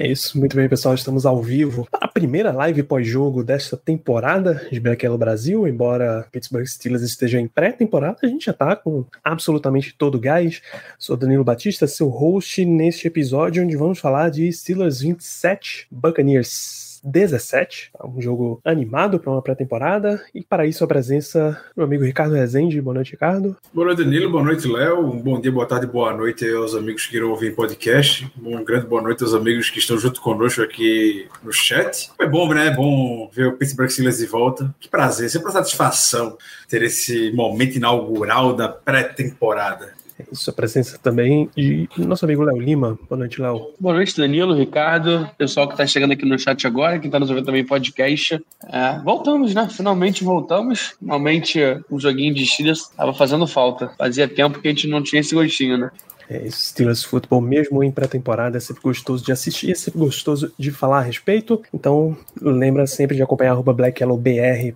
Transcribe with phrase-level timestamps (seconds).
[0.00, 0.94] É isso, muito bem, pessoal.
[0.94, 5.66] Estamos ao vivo para a primeira live pós-jogo desta temporada de Yellow Brasil.
[5.66, 10.62] Embora Pittsburgh Steelers esteja em pré-temporada, a gente já tá com absolutamente todo o gás.
[11.00, 17.90] Sou Danilo Batista, seu host neste episódio, onde vamos falar de Steelers 27, Buccaneers 17,
[17.92, 18.06] tá?
[18.06, 20.22] um jogo animado para uma pré-temporada.
[20.34, 22.80] E para isso, a presença do amigo Ricardo Rezende.
[22.80, 23.56] Boa noite, Ricardo.
[23.72, 24.30] Boa noite, Danilo.
[24.30, 25.00] Boa noite, Léo.
[25.00, 28.30] Um bom dia, boa tarde, boa noite aos amigos que irão ouvir podcast.
[28.42, 32.10] Um grande boa noite aos amigos que estão junto conosco aqui no chat.
[32.18, 32.68] É bom, né?
[32.68, 34.74] É bom ver o Pittsburgh Steelers de volta.
[34.78, 36.36] Que prazer, sempre uma satisfação
[36.68, 39.97] ter esse momento inaugural da pré-temporada.
[40.18, 42.98] É isso, a presença também de nosso amigo Léo Lima.
[43.08, 43.72] Boa noite, Léo.
[43.78, 47.30] Boa noite, Danilo, Ricardo, pessoal que está chegando aqui no chat agora, quem está nos
[47.30, 48.44] ouvindo também podcast.
[48.68, 49.68] É, voltamos, né?
[49.70, 50.96] Finalmente voltamos.
[50.98, 53.92] Finalmente um joguinho de Steelers estava fazendo falta.
[53.96, 55.90] Fazia tempo que a gente não tinha esse gostinho, né?
[56.28, 60.70] É, Steelers Football, mesmo em pré-temporada, é sempre gostoso de assistir, é sempre gostoso de
[60.70, 61.62] falar a respeito.
[61.72, 63.74] Então, lembra sempre de acompanhar arroba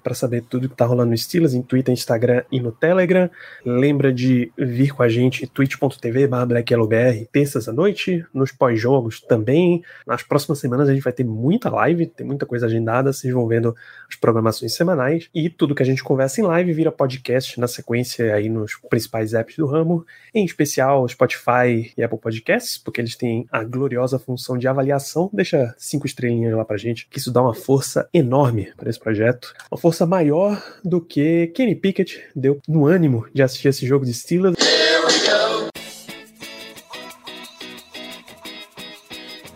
[0.02, 3.28] para saber tudo que tá rolando no Steelers, em Twitter, Instagram e no Telegram.
[3.66, 9.82] Lembra de vir com a gente twitch.tv BlackYellowBR, terças à noite, nos pós-jogos também.
[10.06, 13.46] Nas próximas semanas a gente vai ter muita live, tem muita coisa agendada, vocês vão
[13.46, 13.74] vendo
[14.08, 15.28] as programações semanais.
[15.34, 19.34] E tudo que a gente conversa em live vira podcast na sequência aí nos principais
[19.34, 24.18] apps do ramo, em especial Spotify Spotify e Apple Podcasts, porque eles têm a gloriosa
[24.18, 25.28] função de avaliação.
[25.32, 29.52] Deixa cinco estrelinhas lá pra gente, que isso dá uma força enorme para esse projeto.
[29.70, 34.14] Uma força maior do que Kenny Pickett deu no ânimo de assistir esse jogo de
[34.14, 34.81] Steelers.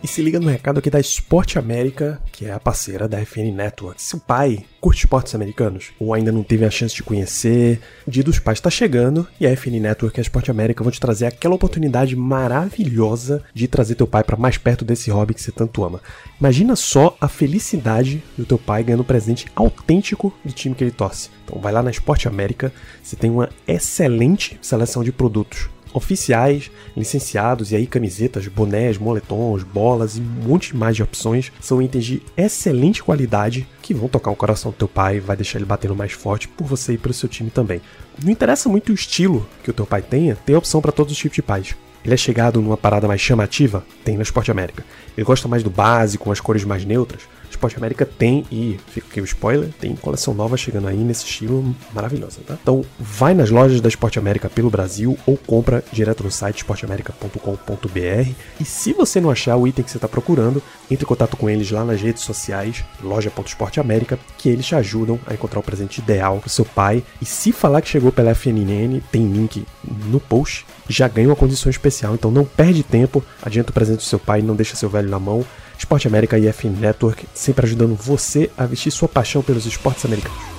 [0.07, 3.51] E se liga no recado aqui da Esporte América, que é a parceira da FN
[3.53, 4.01] Network.
[4.01, 8.09] Se o pai curte esportes americanos ou ainda não teve a chance de conhecer, o
[8.09, 10.99] Dia dos Pais está chegando e a FN Network e a Esporte América vão te
[11.01, 15.51] trazer aquela oportunidade maravilhosa de trazer teu pai para mais perto desse hobby que você
[15.51, 15.99] tanto ama.
[16.39, 20.91] Imagina só a felicidade do teu pai ganhando um presente autêntico do time que ele
[20.91, 21.29] torce.
[21.43, 22.71] Então vai lá na Esporte América,
[23.03, 30.17] você tem uma excelente seleção de produtos oficiais, licenciados, e aí camisetas, bonés, moletons, bolas
[30.17, 31.51] e um monte mais de opções.
[31.59, 35.59] São itens de excelente qualidade que vão tocar o coração do teu pai, vai deixar
[35.59, 37.81] ele batendo mais forte por você e pelo seu time também.
[38.23, 41.17] Não interessa muito o estilo que o teu pai tenha, tem opção para todos os
[41.17, 41.75] tipos de pais.
[42.03, 43.83] Ele é chegado numa parada mais chamativa?
[44.03, 44.83] Tem na Esporte América.
[45.17, 47.23] Ele gosta mais do básico, com as cores mais neutras?
[47.49, 51.75] Esporte América tem, e fica aqui o spoiler, tem coleção nova chegando aí nesse estilo
[51.93, 52.57] maravilhosa, tá?
[52.61, 58.31] Então vai nas lojas da Esporte América pelo Brasil ou compra direto no site esporteamerica.com.br
[58.59, 61.49] e se você não achar o item que você está procurando, entre em contato com
[61.49, 66.39] eles lá nas redes sociais, loja.esporteamerica, que eles te ajudam a encontrar o presente ideal
[66.39, 67.03] pro seu pai.
[67.21, 69.65] E se falar que chegou pela FNN, tem link
[70.05, 74.03] no post, já ganha uma condição especial, então não perde tempo, adianta o presente do
[74.03, 75.45] seu pai, não deixa seu velho na mão.
[75.77, 80.57] Esporte América e FN Network, sempre ajudando você a vestir sua paixão pelos esportes americanos.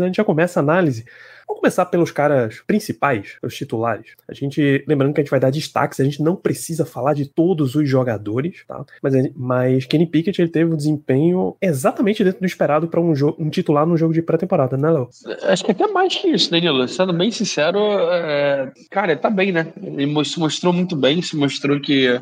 [0.00, 1.04] A gente já começa a análise.
[1.50, 4.12] Vamos começar pelos caras principais, os titulares.
[4.28, 7.26] A gente, lembrando que a gente vai dar destaques, a gente não precisa falar de
[7.26, 8.84] todos os jogadores, tá?
[9.02, 13.50] Mas, mas Kenny Pickett ele teve um desempenho exatamente dentro do esperado para um, um
[13.50, 15.08] titular num jogo de pré-temporada, né, Léo?
[15.42, 16.86] Acho que até mais que isso, Danilo.
[16.86, 18.70] Sendo bem sincero, é...
[18.88, 19.72] cara, tá bem, né?
[19.82, 22.20] Ele se mostrou muito bem, se mostrou que.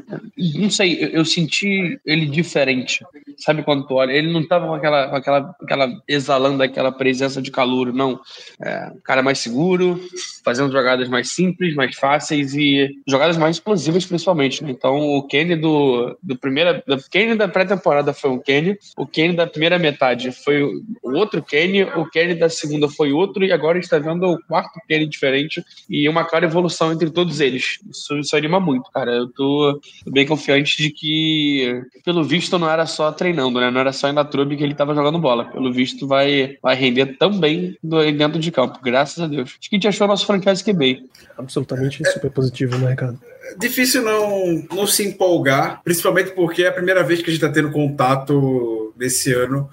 [0.55, 3.05] Não sei, eu, eu senti ele diferente.
[3.37, 4.13] Sabe quando tu olha?
[4.13, 8.19] Ele não tava com aquela, com aquela, aquela exalando aquela presença de calor, não.
[8.61, 10.01] É, cara mais seguro,
[10.45, 14.65] fazendo jogadas mais simples, mais fáceis e jogadas mais explosivas, principalmente.
[14.65, 14.71] Né?
[14.71, 19.35] Então, o Kenny do, do primeira, do Kenny da pré-temporada foi um Kenny, o Kenny
[19.35, 23.79] da primeira metade foi o outro Kenny, o Kenny da segunda foi outro e agora
[23.79, 27.79] está vendo o quarto Kenny diferente e uma clara evolução entre todos eles.
[27.91, 29.11] Isso, isso anima muito, cara.
[29.13, 33.71] Eu tô bem confiante de que, pelo visto, não era só treinando, né?
[33.71, 35.45] Não era só em Latrobe que ele estava jogando bola.
[35.45, 37.77] Pelo visto, vai, vai render também
[38.17, 39.57] dentro de campo, graças a Deus.
[39.59, 41.05] Acho que a gente achou nosso franchise QB.
[41.37, 43.21] Absolutamente super positivo, né, Ricardo?
[43.59, 47.53] Difícil não, não se empolgar, principalmente porque é a primeira vez que a gente está
[47.53, 49.71] tendo contato nesse ano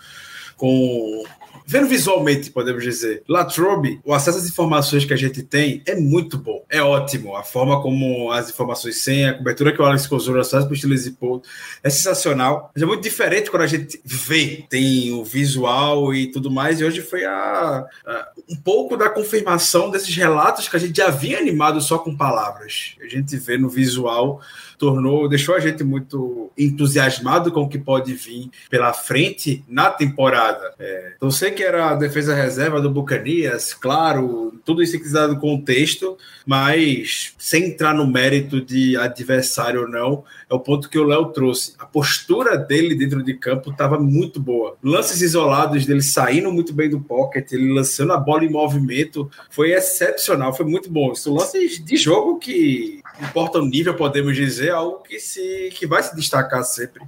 [0.56, 1.24] com
[1.68, 6.38] Vendo visualmente, podemos dizer, Latrobe, o acesso às informações que a gente tem é muito
[6.38, 7.36] bom, é ótimo.
[7.36, 10.96] A forma como as informações sem a cobertura que o Alex Kozora faz para o
[10.96, 11.42] e Paul
[11.82, 12.72] é sensacional.
[12.74, 16.80] Mas é muito diferente quando a gente vê, tem o visual e tudo mais.
[16.80, 21.08] E hoje foi a, a, um pouco da confirmação desses relatos que a gente já
[21.08, 22.96] havia animado só com palavras.
[23.02, 24.40] A gente vê no visual
[24.78, 30.74] tornou, deixou a gente muito entusiasmado com o que pode vir pela frente na temporada.
[30.80, 35.40] É, então, sei que era a defesa reserva do Bucanias, claro, tudo isso que do
[35.40, 41.06] contexto, mas sem entrar no mérito de adversário ou não, é o ponto que o
[41.06, 41.74] Léo trouxe.
[41.80, 44.76] A postura dele dentro de campo estava muito boa.
[44.84, 49.72] Lances isolados dele saindo muito bem do pocket, ele lançando a bola em movimento, foi
[49.72, 51.16] excepcional, foi muito bom.
[51.16, 56.02] São lances de jogo que importa o nível, podemos dizer, algo que, se, que vai
[56.04, 57.02] se destacar sempre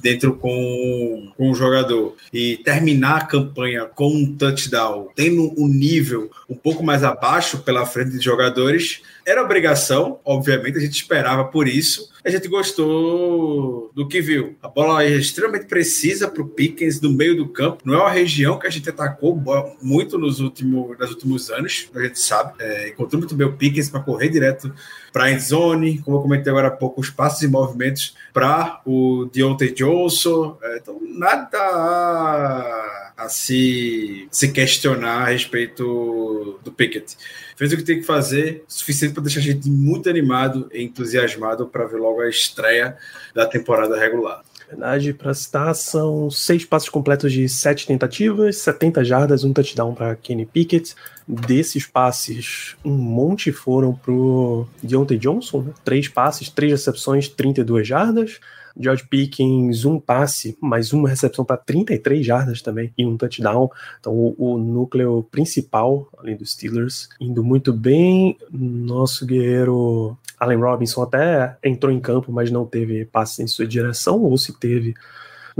[0.00, 2.16] dentro com, com o jogador.
[2.32, 7.86] E terminar a campanha com um touchdown, tendo um nível um pouco mais abaixo pela
[7.86, 12.10] frente de jogadores, era obrigação, obviamente, a gente esperava por isso.
[12.24, 14.56] A gente gostou do que viu.
[14.62, 17.82] A bola é extremamente precisa para o Pickens no meio do campo.
[17.84, 19.40] Não é uma região que a gente atacou
[19.80, 22.54] muito nos últimos, nos últimos anos, a gente sabe.
[22.58, 24.72] É, encontrou muito bem o Pickens para correr direto
[25.12, 29.28] para a endzone, como eu comentei agora há pouco, os passos e movimentos para o
[29.32, 30.58] Deontay Johnson.
[30.62, 37.16] É, então, nada a, se, se questionar a respeito do Pickett.
[37.56, 41.66] Fez o que tem que fazer, suficiente para deixar a gente muito animado e entusiasmado
[41.66, 42.96] para ver logo a estreia
[43.34, 44.42] da temporada regular.
[44.68, 50.14] Verdade, para citar, são seis passos completos de sete tentativas, 70 jardas, um touchdown para
[50.14, 50.94] Kenny Pickett.
[51.26, 55.72] Desses passes, um monte foram pro Deontay Johnson, né?
[55.84, 58.40] três passes, três recepções, 32 jardas.
[58.78, 63.70] George Pickens, um passe, mais uma recepção para 33 jardas também e um touchdown.
[63.98, 68.36] Então, o, o, núcleo principal, além dos Steelers, indo muito bem.
[68.50, 74.22] Nosso guerreiro Allen Robinson até entrou em campo, mas não teve passe em sua direção,
[74.22, 74.94] ou se teve,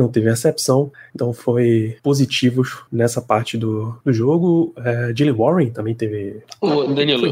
[0.00, 4.72] não teve recepção, então foi positivo nessa parte do, do jogo.
[4.78, 6.42] É, Jalen Warren também teve.
[6.60, 7.30] O Danilo,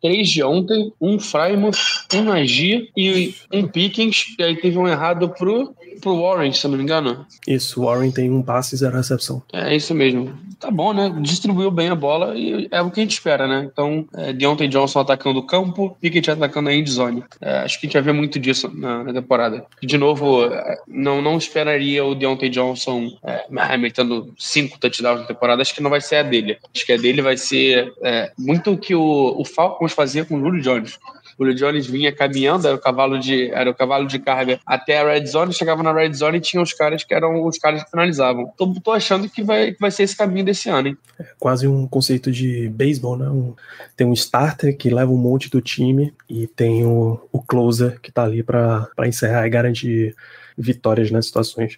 [0.00, 1.78] três de ontem, um Frymouth,
[2.14, 6.76] um Nagy e um Pickens, e aí teve um errado pro, pro Warren, se não
[6.76, 7.26] me engano.
[7.46, 9.42] Isso, Warren tem um passe e zero recepção.
[9.52, 10.32] É isso mesmo.
[10.58, 11.14] Tá bom, né?
[11.20, 13.68] Distribuiu bem a bola e é o que a gente espera, né?
[13.70, 17.22] Então, é, Deontay Johnson atacando o campo, Pickett atacando a endzone.
[17.40, 19.66] É, acho que a gente vai ver muito disso na, na temporada.
[19.82, 25.60] De novo, é, não, não esperaria o Deontay Johnson é, metendo cinco touchdowns na temporada.
[25.60, 26.58] Acho que não vai ser a dele.
[26.74, 30.36] Acho que a dele vai ser é, muito o que o, o Falcons fazia com
[30.36, 30.98] o Julio Jones.
[31.38, 35.12] O Jones vinha caminhando, era o cavalo de, era o cavalo de carga até a
[35.12, 37.90] red zone, chegava na red zone e tinha os caras que eram os caras que
[37.90, 38.52] finalizavam.
[38.56, 40.98] Tô, tô achando que vai, que vai ser esse caminho desse ano, hein?
[41.18, 43.28] É quase um conceito de beisebol, né?
[43.28, 43.54] Um,
[43.96, 48.10] tem um starter que leva um monte do time e tem o, o closer que
[48.10, 50.14] tá ali para encerrar e garantir
[50.56, 51.76] vitórias nas situações.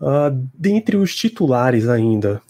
[0.00, 2.42] Uh, dentre os titulares ainda,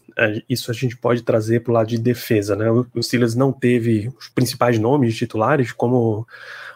[0.49, 2.71] isso a gente pode trazer para o lado de defesa, né?
[2.71, 6.27] O Steelers não teve os principais nomes titulares, como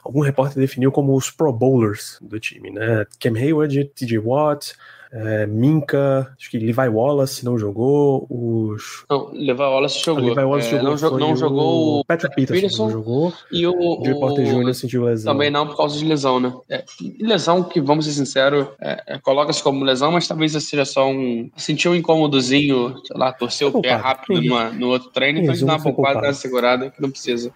[0.04, 3.06] algum repórter definiu como os Pro Bowlers do time, né?
[3.18, 4.74] Cam Hayward, TJ Watt,
[5.12, 9.04] é, Minka, acho que Levi Wallace não jogou, os...
[9.10, 10.24] Não, Levi Wallace jogou.
[10.24, 13.66] Levi Wallace é, jogou, não, jo não jogou o Patrick Peterson, Peterson não jogou, e
[13.66, 14.72] o, o Porter Jr.
[14.74, 15.32] sentiu lesão.
[15.32, 16.52] Também não por causa de lesão, né?
[16.68, 16.84] É,
[17.18, 21.50] lesão que, vamos ser sinceros, é, é, coloca-se como lesão, mas talvez seja só um...
[21.56, 25.56] sentiu um incômodozinho, sei lá, torceu o pé rápido numa, no outro treino, então a
[25.56, 27.52] gente dá uma poupada, uma segurada que não precisa.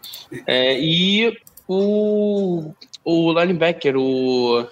[0.47, 1.37] É, e
[1.69, 2.73] o,
[3.05, 4.67] o linebacker, o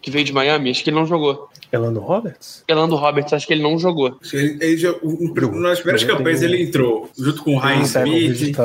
[0.00, 1.49] que veio de Miami, acho que ele não jogou.
[1.72, 2.64] Elando Roberts?
[2.66, 4.18] Elando Roberts, acho que ele não jogou.
[4.32, 4.92] Ele, ele já,
[5.54, 8.56] nas primeiras campanhas ele entrou, junto com o Ryan Smith,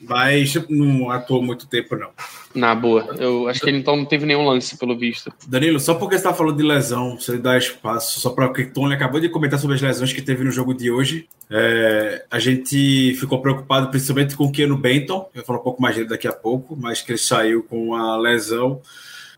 [0.00, 2.10] mas não atuou muito tempo, não.
[2.54, 3.16] Na boa.
[3.18, 5.32] Eu acho que ele então não teve nenhum lance, pelo visto.
[5.48, 8.64] Danilo, só porque você está falando de lesão, você dá espaço, só para o que
[8.64, 11.26] Tony acabou de comentar sobre as lesões que teve no jogo de hoje.
[11.50, 15.82] É, a gente ficou preocupado principalmente com o Keanu Benton, eu vou falar um pouco
[15.82, 18.80] mais dele daqui a pouco, mas que ele saiu com a lesão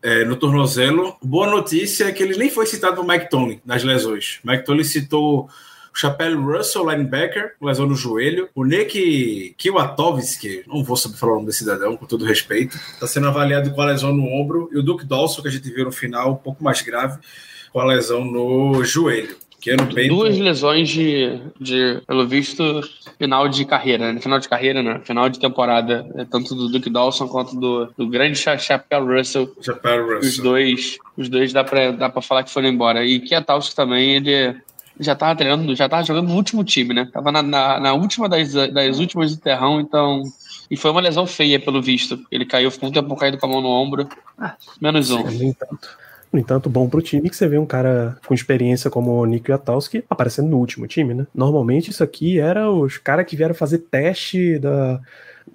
[0.07, 1.17] é, no tornozelo.
[1.21, 4.39] Boa notícia é que ele nem foi citado por Mike Tony nas lesões.
[4.41, 5.49] Mike Tony citou o
[5.93, 8.47] Chapelle Russell, linebacker, lesão no joelho.
[8.55, 13.05] O Nick Kiwatovski, não vou saber falar o nome desse cidadão, com todo respeito, está
[13.05, 14.69] sendo avaliado com a lesão no ombro.
[14.71, 17.19] E o Duke Dawson, que a gente viu no final, um pouco mais grave,
[17.73, 19.35] com a lesão no joelho.
[19.65, 20.15] Benton.
[20.15, 22.81] Duas lesões de, de, pelo visto,
[23.17, 24.21] final de carreira, né?
[24.21, 25.01] Final de carreira, né?
[25.03, 26.27] Final de temporada, né?
[26.29, 29.51] tanto do Duke Dawson quanto do, do grande Chapéu Russell.
[29.61, 30.19] Chapéu Russell.
[30.19, 33.05] Os dois, os dois dá pra, dá pra falar que foram embora.
[33.05, 34.55] E Kiatowski também, ele
[34.99, 37.09] já tava treinando, já tava jogando no último time, né?
[37.11, 40.23] Tava na, na, na última das, das últimas do terrão, então.
[40.69, 42.19] E foi uma lesão feia, pelo visto.
[42.31, 44.07] Ele caiu, ficou um tempo caído com a mão no ombro.
[44.37, 45.23] Ah, menos um.
[45.23, 45.89] No entanto,
[46.37, 49.49] no entanto, bom pro time que você vê um cara com experiência como o Nick
[49.49, 51.25] Yatowski aparecendo no último time, né?
[51.33, 55.01] Normalmente isso aqui era os caras que vieram fazer teste da,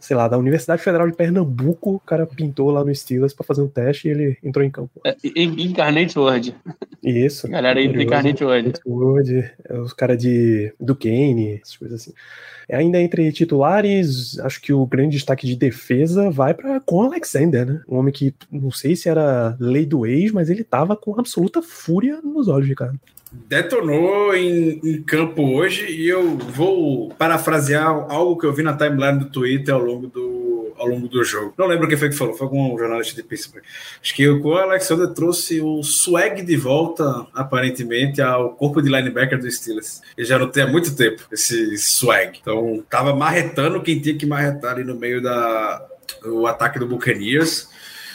[0.01, 3.63] sei lá, da Universidade Federal de Pernambuco, o cara pintou lá no Steelers para fazer
[3.63, 4.91] um teste e ele entrou em campo.
[5.05, 6.55] É, Incarnate Word.
[7.03, 7.49] Isso.
[7.49, 8.73] Galera aí do Incarnate Word.
[8.87, 12.13] Word, é os caras de do Kane, essas coisas assim.
[12.71, 17.81] Ainda entre titulares, acho que o grande destaque de defesa vai para com Alexander, né?
[17.89, 21.61] Um homem que não sei se era lei do ex, mas ele tava com absoluta
[21.61, 22.95] fúria nos olhos de cara
[23.33, 29.19] detonou em, em, campo hoje e eu vou parafrasear algo que eu vi na timeline
[29.19, 31.55] do Twitter ao longo do, ao longo do jogo.
[31.57, 33.63] Não lembro quem foi que falou, foi algum jornalista de Pittsburgh.
[34.03, 39.51] Acho que o Alexander trouxe o swag de volta, aparentemente, ao corpo de linebacker do
[39.51, 40.03] Steelers.
[40.17, 42.39] Ele já não tem há muito tempo esse swag.
[42.41, 45.89] Então, tava marretando quem tinha que marretar ali no meio da
[46.25, 47.69] o ataque do Buccaneers.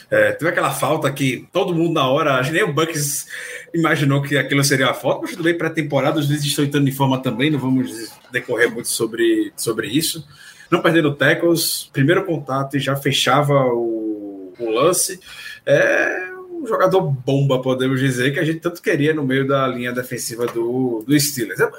[0.10, 3.28] É, teve aquela falta que todo mundo na hora, nem o Bucks
[3.74, 6.94] imaginou que aquilo seria a falta, mas tudo bem, pré-temporada, os vezes estão entrando em
[6.94, 10.26] forma também, não vamos decorrer muito sobre, sobre isso.
[10.72, 15.20] Não perdendo tackles, primeiro contato e já fechava o, o lance.
[15.66, 19.92] É um jogador bomba, podemos dizer, que a gente tanto queria no meio da linha
[19.92, 21.60] defensiva do, do Steelers.
[21.60, 21.70] É,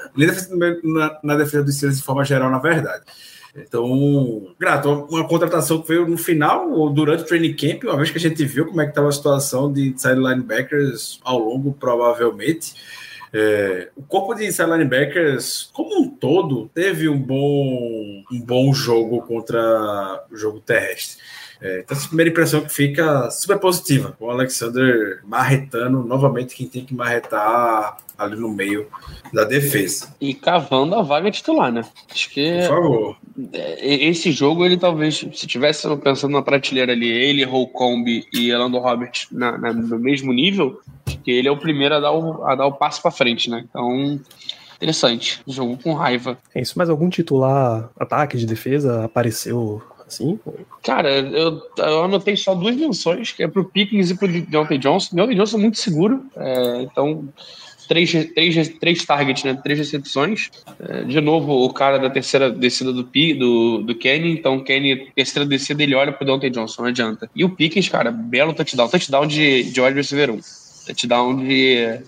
[0.83, 3.03] na, na defesa do Steelers de forma geral, na verdade.
[3.67, 8.11] Então, grato, uma contratação que veio no final ou durante o training camp, uma vez
[8.11, 11.73] que a gente viu como é que estava a situação de inside linebackers ao longo,
[11.73, 12.73] provavelmente.
[13.31, 19.21] É, o corpo de inside linebackers, como um todo, teve um bom, um bom jogo
[19.21, 21.21] contra o jogo terrestre.
[21.61, 24.15] É, então, essa primeira impressão que fica super positiva.
[24.19, 28.87] O Alexander marretando novamente quem tem que marretar ali no meio
[29.33, 30.13] da defesa.
[30.19, 31.83] E cavando a vaga titular, né?
[32.09, 32.61] Acho que.
[32.61, 33.17] Por favor.
[33.53, 38.79] É, esse jogo, ele talvez, se tivesse pensando na prateleira ali, ele, Holcomb e Elando
[38.79, 42.45] Roberts na, na, no mesmo nível, acho que ele é o primeiro a dar o,
[42.45, 43.65] a dar o passo para frente, né?
[43.69, 44.19] Então.
[44.81, 45.41] Interessante.
[45.45, 46.37] Jogo com raiva.
[46.55, 50.39] É isso, mas algum titular ataque de defesa apareceu assim?
[50.83, 55.15] Cara, eu, eu anotei só duas menções, que é pro Pickens e pro Deontay Johnson.
[55.15, 57.29] Deontay Johnson é muito seguro, é, então
[57.89, 59.59] três, três, três targets, né?
[59.61, 60.49] Três recepções.
[60.79, 65.11] É, de novo, o cara da terceira descida do, P, do, do Kenny, então Kenny,
[65.15, 67.29] terceira descida, ele olha pro Deontay Johnson, não adianta.
[67.35, 68.87] E o Pickens, cara, belo touchdown.
[68.87, 70.39] Touchdown de, de wide receiver 1.
[70.85, 71.99] Touchdown de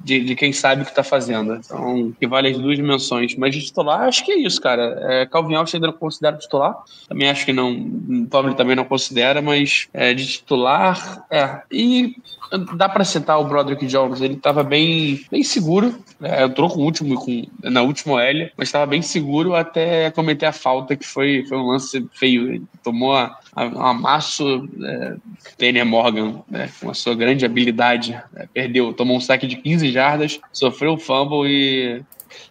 [0.00, 1.54] de, de, quem sabe o que está fazendo.
[1.54, 3.34] Então, que vale as duas dimensões.
[3.36, 4.98] Mas de titular, acho que é isso, cara.
[5.02, 6.76] É, Calvin Austin ainda não considera titular.
[7.08, 7.72] Também acho que não.
[7.72, 11.62] O Tomlin também não considera, mas é, de titular, é.
[11.70, 12.16] E
[12.76, 14.20] dá para citar o Broderick Jones.
[14.20, 15.98] Ele estava bem, bem seguro.
[16.22, 20.46] É, entrou com o último, com, na última L, mas estava bem seguro até cometer
[20.46, 22.48] a falta, que foi, foi um lance feio.
[22.48, 25.16] Ele tomou a amasso é,
[25.56, 29.90] Tanner Morgan, né, com a sua grande habilidade, né, perdeu, tomou um saque de 15
[29.90, 32.02] jardas, sofreu o fumble e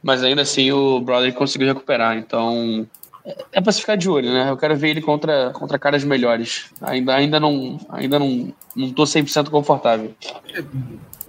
[0.02, 2.88] mas ainda assim o Brother conseguiu recuperar, então
[3.26, 4.50] é, é para se ficar de olho, né?
[4.50, 6.66] Eu quero ver ele contra, contra caras melhores.
[6.82, 10.14] Ainda, ainda não ainda não, não tô 100% confortável.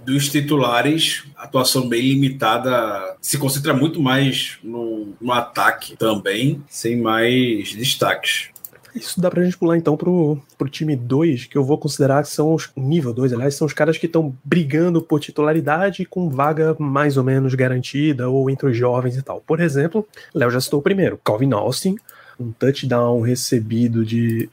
[0.05, 7.73] Dos titulares, atuação bem limitada, se concentra muito mais no, no ataque também, sem mais
[7.75, 8.49] destaques.
[8.97, 12.29] Isso dá pra gente pular então pro, pro time 2, que eu vou considerar que
[12.29, 12.69] são os.
[12.75, 17.23] Nível 2, aliás, são os caras que estão brigando por titularidade com vaga mais ou
[17.23, 19.41] menos garantida ou entre os jovens e tal.
[19.41, 21.95] Por exemplo, Léo já citou o primeiro, Calvin Austin,
[22.39, 24.49] um touchdown recebido de.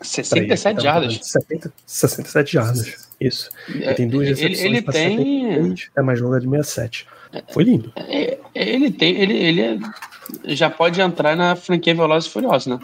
[0.00, 1.18] 67 jardas.
[1.22, 3.08] 70, 67 jardas.
[3.20, 3.50] Isso.
[3.68, 7.06] Ele tem duas recepções ele, ele tem 73, é mais longa de 67.
[7.52, 7.92] Foi lindo.
[7.96, 9.78] É, ele tem, ele, ele é,
[10.54, 12.78] já pode entrar na franquia Velozes e Furiosos, né?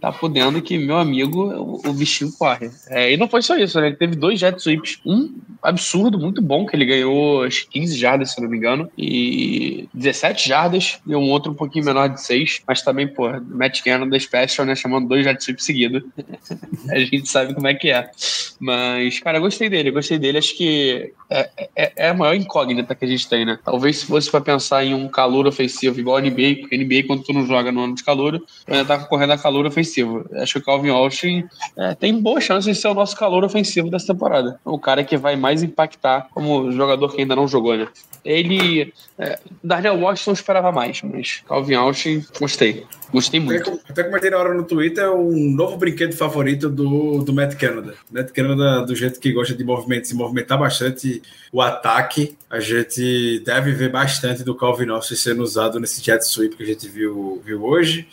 [0.00, 2.70] Tá podendo que meu amigo, o, o bichinho corre.
[2.88, 3.88] É, e não foi só isso, né?
[3.88, 4.98] Ele teve dois jet sweeps.
[5.04, 9.88] Um absurdo, muito bom, que ele ganhou as 15 jardas, se não me engano, e
[9.92, 14.08] 17 jardas, e um outro um pouquinho menor de 6, mas também, pô, Matt Cannon
[14.08, 14.74] da Special, né?
[14.74, 16.02] Chamando dois jet sweeps seguidos.
[16.90, 18.10] a gente sabe como é que é.
[18.58, 20.38] Mas, cara, eu gostei dele, eu gostei dele.
[20.38, 23.58] Acho que é, é, é, a maior incógnita que a gente tem, né?
[23.62, 27.22] Talvez se fosse para pensar em um calor ofensivo igual a NBA, porque NBA, quando
[27.22, 30.24] tu não joga no ano de calor, ainda tá correndo a calor ofensivo ofensivo.
[30.34, 31.44] Acho que o Calvin Austin
[31.76, 34.58] é, tem boa chance de ser o nosso calor ofensivo dessa temporada.
[34.64, 37.88] O cara que vai mais impactar como jogador que ainda não jogou, né?
[38.24, 38.92] Ele.
[39.18, 42.86] É, Darnell Washington esperava mais, mas Calvin Austin, gostei.
[43.12, 43.70] Gostei muito.
[43.70, 47.94] Até, até comentei na hora no Twitter um novo brinquedo favorito do, do Matt Canada.
[48.10, 51.20] Matt Canada, do jeito que gosta de movimento, se movimentar bastante
[51.52, 56.56] o ataque, a gente deve ver bastante do Calvin Austin sendo usado nesse jet sweep
[56.56, 58.06] que a gente viu, viu hoje.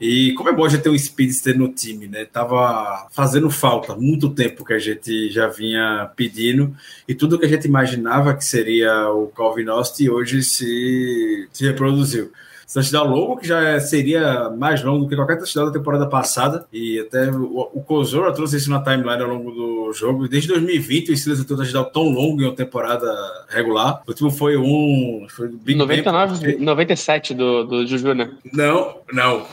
[0.00, 2.24] E como é bom já ter um speedster no time, né?
[2.24, 6.76] Tava fazendo falta muito tempo que a gente já vinha pedindo
[7.06, 12.32] e tudo que a gente imaginava que seria o Calvin Austin hoje se, se reproduziu
[12.72, 16.66] touchdown longo, que já seria mais longo do que qualquer touchdown da temporada passada.
[16.72, 20.28] E até o, o Kozora trouxe isso na timeline ao longo do jogo.
[20.28, 23.06] Desde 2020, o Steelers tem um touchdown tão longo em uma temporada
[23.48, 24.02] regular.
[24.06, 25.26] O último foi um.
[25.28, 28.30] Foi Big 99, ben, 97 do, do Juju, né?
[28.52, 29.46] Não, não.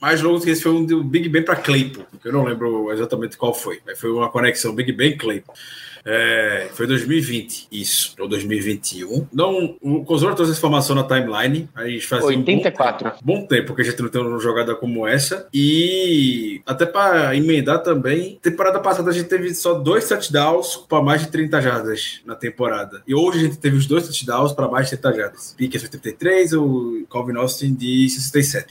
[0.00, 2.04] Mais longo que esse foi um do Big Ben para Claypool.
[2.24, 3.80] Eu não lembro exatamente qual foi.
[3.84, 5.54] Mas foi uma conexão Big Ben Claypool.
[6.04, 9.26] É, foi 2020, isso, ou 2021.
[9.32, 11.68] Não, o Cosor trouxe essa informação na timeline.
[11.74, 13.08] A gente faz 84.
[13.08, 15.48] Um bom, tempo, bom tempo que a gente não tem uma jogada como essa.
[15.52, 21.22] E até para emendar também, temporada passada a gente teve só dois touchdowns para mais
[21.22, 23.02] de 30 jardas na temporada.
[23.06, 25.54] E hoje a gente teve os dois touchdowns para mais de 30 jardas.
[25.56, 28.66] Pickens 83, o Calvin Austin de 67.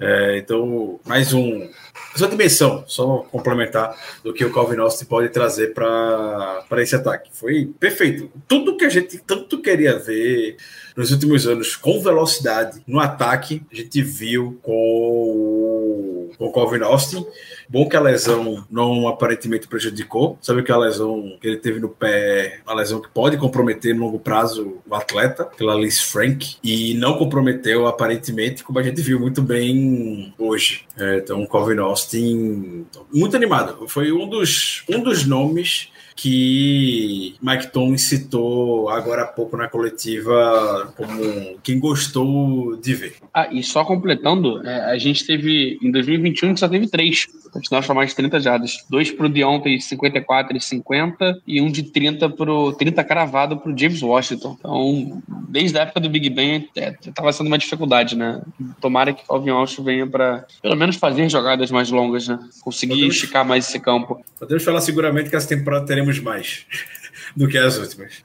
[0.00, 1.68] É, então, mais um.
[2.14, 7.30] Essa dimensão, só complementar do que o Calvin Austin pode trazer para esse ataque.
[7.32, 8.30] Foi perfeito.
[8.46, 10.56] Tudo que a gente tanto queria ver
[10.96, 17.26] nos últimos anos com velocidade no ataque, a gente viu com com o Calvin Austin.
[17.68, 20.38] Bom que a lesão não aparentemente prejudicou.
[20.40, 24.06] Sabe que a lesão que ele teve no pé, uma lesão que pode comprometer no
[24.06, 29.20] longo prazo o atleta, pela Liz Frank, e não comprometeu aparentemente, como a gente viu
[29.20, 30.86] muito bem hoje.
[30.96, 33.86] É, então, Calvin Austin, muito animado.
[33.88, 40.92] Foi um dos, um dos nomes que Mike Tomlin citou agora há pouco na coletiva
[40.96, 43.14] como quem gostou de ver.
[43.32, 47.28] Ah, e só completando, é, a gente teve, em 2021, a gente só teve três
[47.60, 48.84] touchdowns para mais de 30 jardas.
[48.88, 53.70] Dois para o Deontay, 54 e 50, e um de 30 pro 30 cravado para
[53.70, 54.56] o James Washington.
[54.58, 58.40] Então, desde a época do Big Ben, estava é, sendo uma dificuldade, né?
[58.80, 62.38] Tomara que o Calvin Austin venha para, pelo menos, fazer jogadas mais longas, né?
[62.62, 64.22] Conseguir podemos, esticar mais esse campo.
[64.38, 66.66] Podemos falar seguramente que essa temporada teremos mais
[67.36, 68.22] do que as últimas.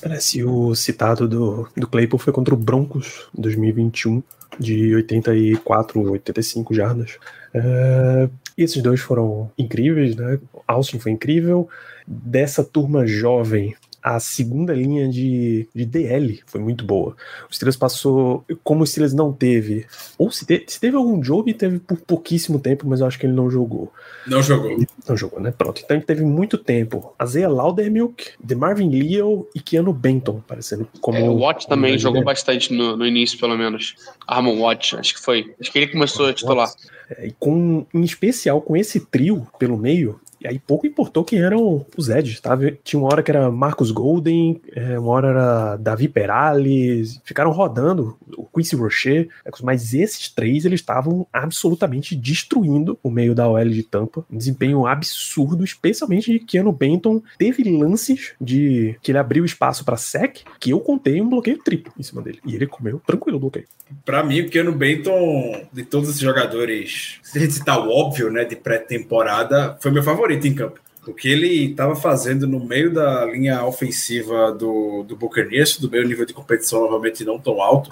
[0.00, 4.22] Parece o citado do, do Claypool foi contra o Broncos em 2021,
[4.58, 7.18] de 84, 85 jardas.
[7.52, 10.38] É, esses dois foram incríveis, né?
[10.66, 11.68] Austin foi incrível.
[12.06, 13.74] Dessa turma jovem,
[14.06, 17.16] a segunda linha de, de DL foi muito boa.
[17.50, 19.84] O Steelers passou, como o Steelers não teve,
[20.16, 23.26] ou se, te, se teve algum jogo, teve por pouquíssimo tempo, mas eu acho que
[23.26, 23.92] ele não jogou.
[24.24, 24.70] Não jogou.
[24.70, 25.50] Ele não jogou, né?
[25.50, 25.82] Pronto.
[25.84, 27.12] Então ele teve muito tempo.
[27.18, 31.18] Azea Laudermilk, Marvin Leo e Keanu Benton, parecendo como.
[31.18, 33.96] É, o Watt também jogou bastante no, no início, pelo menos.
[34.24, 35.52] Armon Watt, acho que foi.
[35.60, 36.68] Acho que ele começou a titular.
[36.68, 41.40] É, e com, em especial com esse trio pelo meio, e aí pouco importou quem
[41.40, 42.56] eram os Edges, tá?
[42.82, 48.16] Tinha uma hora que era Marcus Golden, é, uma hora era Davi Perales, ficaram rodando
[48.36, 49.28] o Quincy Rocher,
[49.62, 54.86] mas esses três eles estavam absolutamente destruindo o meio da OL de Tampa, um desempenho
[54.86, 60.70] absurdo, especialmente de Keanu Benton, teve lances de que ele abriu espaço para sec, que
[60.70, 63.66] eu contei um bloqueio triplo em cima dele, e ele comeu tranquilo o bloqueio.
[64.04, 68.30] Para mim, o Keanu Benton, de todos os jogadores, se a gente citar o óbvio,
[68.30, 70.80] né, de pré-temporada, foi meu favorito em campo.
[71.06, 76.06] O que ele estava fazendo no meio da linha ofensiva do, do Buccaneers, do meio
[76.06, 77.90] nível de competição novamente não tão alto,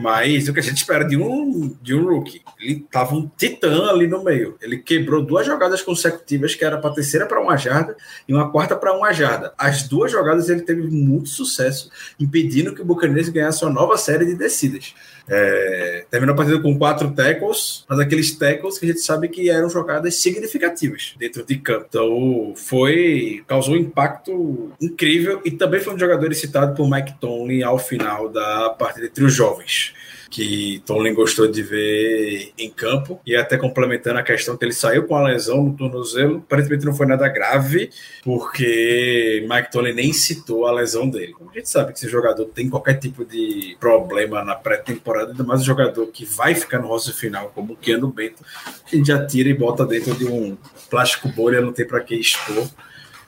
[0.00, 2.42] mas o que a gente espera de um, de um rookie.
[2.60, 4.56] Ele estava um titã ali no meio.
[4.60, 8.74] Ele quebrou duas jogadas consecutivas, que era para terceira para uma jarda e uma quarta
[8.74, 9.54] para uma jarda.
[9.56, 14.26] As duas jogadas ele teve muito sucesso, impedindo que o Buccaneers ganhasse uma nova série
[14.26, 14.92] de descidas.
[15.28, 19.50] É, terminou a partida com quatro tackles, mas aqueles tackles que a gente sabe que
[19.50, 21.86] eram jogadas significativas dentro de campo.
[21.88, 27.62] Então, foi causou um impacto incrível e também foi um jogador citado por Mike Tomlin
[27.62, 29.94] ao final da partida entre os jovens
[30.30, 33.20] que Tomlin gostou de ver em campo.
[33.26, 36.94] E até complementando a questão que ele saiu com a lesão no tornozelo, aparentemente não
[36.94, 37.90] foi nada grave,
[38.22, 41.34] porque Mike Tomlin nem citou a lesão dele.
[41.50, 45.60] A gente sabe que esse jogador tem qualquer tipo de problema na pré-temporada, ainda mais
[45.60, 49.24] um jogador que vai ficar no rosto final, como o Keanu Bento, a gente já
[49.24, 50.56] tira e bota dentro de um
[50.90, 52.68] plástico bolha, não tem para que expor.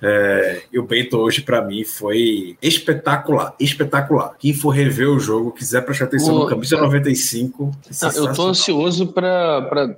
[0.00, 3.54] É, e o Bento hoje, para mim, foi espetacular.
[3.58, 4.34] Espetacular.
[4.38, 6.38] Quem for rever o jogo, quiser prestar atenção o...
[6.40, 7.72] no Camisa 95.
[8.02, 9.96] Não, eu tô ansioso para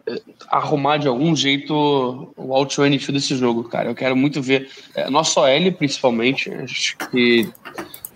[0.48, 1.74] arrumar de algum jeito
[2.36, 2.80] o out
[3.12, 3.90] desse jogo, cara.
[3.90, 4.68] Eu quero muito ver.
[4.94, 7.48] É, nosso OL, principalmente, acho que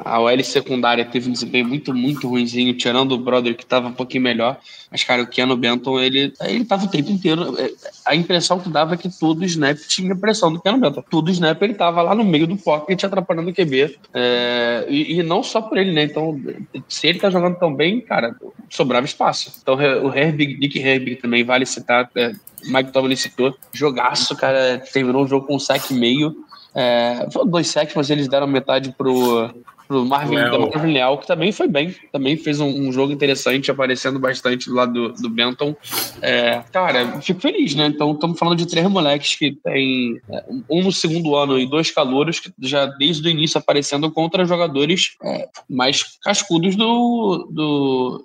[0.04, 3.92] a OL secundária teve um desempenho muito, muito ruimzinho, tirando o brother que estava um
[3.92, 4.58] pouquinho melhor.
[4.90, 7.58] Mas, cara, o Keanu Benton, ele, ele tava o tempo inteiro.
[7.58, 7.70] É,
[8.04, 11.02] a impressão que dava é que todo snap tinha pressão do Keanu Benton.
[11.10, 13.98] Todo snap ele tava lá no meio do pocket atrapalhando o QB.
[14.12, 16.04] É, e, e, não só por ele, né?
[16.04, 16.38] Então,
[16.86, 18.36] se ele tá jogando tão bem, cara,
[18.68, 19.52] sobrava espaço.
[19.62, 22.10] Então, o Herbig, Nick Herbig também vale citar.
[22.14, 22.32] É,
[22.66, 23.56] Mike Tomlin citou.
[23.72, 24.78] Jogaço, cara.
[24.92, 26.44] Terminou o jogo com um saque meio.
[26.74, 29.48] É, dois sacks, mas eles deram metade pro,
[29.86, 30.70] pro Marvin, Leal.
[30.72, 34.74] Marvin Leal, que também foi bem, também fez um, um, jogo interessante, aparecendo bastante do
[34.74, 35.76] lado do, do Benton.
[36.20, 37.86] É, cara, fico feliz, né?
[37.86, 41.90] Então, estamos falando de três moleques que tem é, um no segundo ano e dois
[41.90, 48.24] calouros que já desde o início aparecendo contra jogadores é, mais cascudos do, do,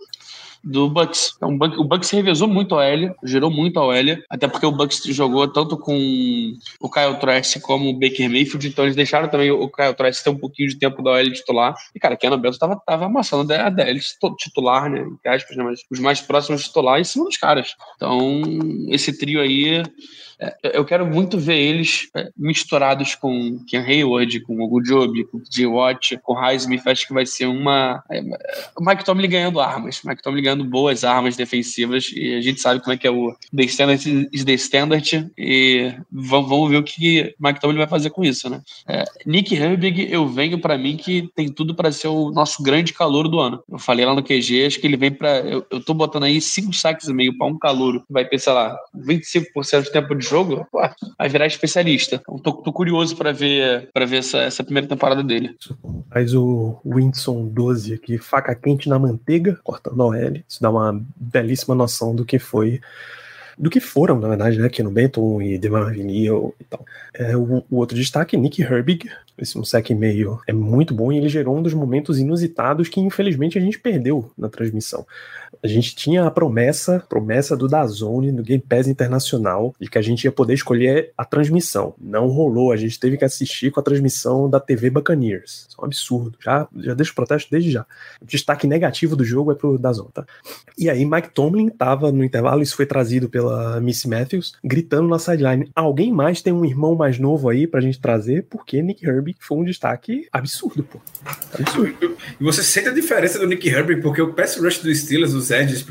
[0.64, 1.34] do Bucks.
[1.38, 5.04] Então, o Bucks revezou muito a L, gerou muito a L, até porque o Bucks
[5.06, 5.96] jogou tanto com
[6.80, 10.30] o Kyle Trask como o Baker Mayfield, então eles deixaram também o Kyle Trask ter
[10.30, 11.76] um pouquinho de tempo da OL titular.
[11.96, 14.00] E, cara, Keanu Bento tava, tava amassando a DL
[14.38, 15.00] titular, né?
[15.02, 15.64] Entre aspas, né?
[15.64, 17.76] Mas os mais próximos titular em cima dos caras.
[17.96, 18.42] Então,
[18.90, 19.84] esse trio aí
[20.64, 25.74] eu quero muito ver eles é, misturados com Ken Hayward, com o Job, com o.
[25.76, 26.88] Watt, com Highsmith.
[26.88, 28.02] Acho que vai ser uma.
[28.10, 28.22] É,
[28.78, 32.10] o Mike Tomlin ganhando armas, o Mike Tomlin ganhando boas armas defensivas.
[32.14, 35.30] E a gente sabe como é que é o The Standard is the Standard.
[35.38, 38.62] E vamos ver o que o Mike Tomlin vai fazer com isso, né?
[38.88, 42.94] É, Nick Herbig, eu venho para mim que tem tudo para ser o nosso grande
[42.94, 43.62] calor do ano.
[43.70, 45.40] Eu falei lá no QG, acho que ele vem para.
[45.40, 48.40] Eu, eu tô botando aí cinco saques e meio para um calor que vai ter,
[48.40, 50.80] sei lá, 25% de tempo de jogo, pô,
[51.18, 52.16] vai virar especialista.
[52.22, 55.56] Então, tô, tô curioso para ver para ver essa, essa primeira temporada dele.
[56.12, 60.44] Faz o Winson 12 aqui, faca quente na manteiga, cortando o L.
[60.48, 62.80] Isso dá uma belíssima noção do que foi
[63.60, 66.86] do que foram, na verdade, né, aqui no Benton e Demar Vinil e tal.
[67.14, 71.18] É, o, o, outro destaque, Nick Herbig, esse um sec meio é muito bom e
[71.18, 75.06] ele gerou um dos momentos inusitados que infelizmente a gente perdeu na transmissão
[75.62, 80.02] a gente tinha a promessa, promessa do Dazone no Game Pass Internacional, de que a
[80.02, 81.94] gente ia poder escolher a transmissão.
[82.00, 85.68] Não rolou, a gente teve que assistir com a transmissão da TV Buccaneers.
[85.68, 86.38] Isso é um absurdo.
[86.40, 87.86] Já, já deixo o protesto desde já.
[88.22, 90.26] O destaque negativo do jogo é pro Dazone, tá?
[90.78, 95.20] E aí Mike Tomlin tava no intervalo, isso foi trazido pela Miss Matthews, gritando na
[95.20, 98.44] sideline: alguém mais tem um irmão mais novo aí pra gente trazer?
[98.50, 101.00] Porque Nick Herbie foi um destaque absurdo, pô.
[101.54, 102.18] Absurdo.
[102.40, 105.49] E você sente a diferença do Nick Herbie, porque o pass rush do Steelers, os
[105.52, 105.86] Edges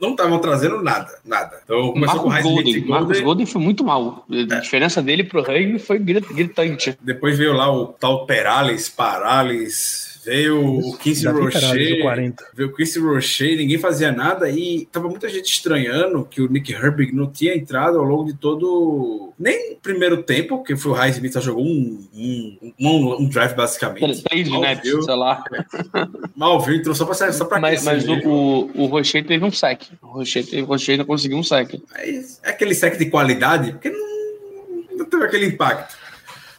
[0.00, 1.60] não estavam trazendo nada, nada.
[1.64, 2.84] Então começou Marcos com o Golden.
[2.86, 4.26] Marcos Golden foi muito mal.
[4.30, 4.60] A é.
[4.60, 6.98] diferença dele pro Rugby foi gritante.
[7.02, 12.34] Depois veio lá o tal Perales, Parales, Veio o Quincy Rocher.
[12.52, 16.70] Veio o Quincy Rocher, ninguém fazia nada e tava muita gente estranhando que o Nick
[16.70, 19.32] Herbig não tinha entrado ao longo de todo.
[19.38, 23.54] Nem primeiro tempo, porque foi o High Smith só jogou um, um, um, um drive
[23.54, 24.22] basicamente.
[24.22, 25.42] Três snaps, sei lá.
[26.36, 29.84] Mal viu, entrou só pra, só pra Mas, mas o, o Rocher teve um sec.
[30.02, 31.74] O Rocher, teve, o Rocher ainda conseguiu um sec.
[31.94, 35.96] É, é aquele sec de qualidade, porque não, não teve aquele impacto.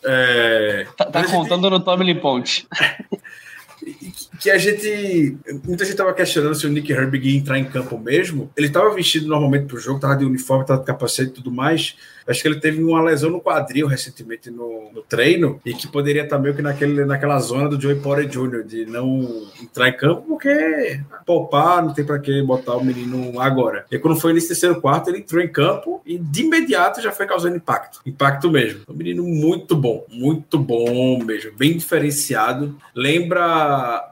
[0.03, 1.71] É, tá, tá contando gente...
[1.71, 2.67] no Tommy Ponte.
[4.01, 4.28] league.
[4.39, 5.37] Que a gente.
[5.65, 8.49] Muita gente tava questionando se o Nick Herbig ia entrar em campo mesmo.
[8.55, 11.95] Ele tava vestido normalmente pro jogo, tava de uniforme, tava de capacete e tudo mais.
[12.29, 16.23] Acho que ele teve uma lesão no quadril recentemente no, no treino e que poderia
[16.23, 18.63] estar meio que naquele, naquela zona do Joey Porter Jr.
[18.63, 23.85] de não entrar em campo porque poupar, não tem para que botar o menino agora.
[23.91, 27.25] E quando foi nesse terceiro quarto, ele entrou em campo e de imediato já foi
[27.25, 27.99] causando impacto.
[28.05, 28.81] Impacto mesmo.
[28.87, 32.77] Um menino muito bom, muito bom mesmo, bem diferenciado.
[32.93, 34.07] Lembra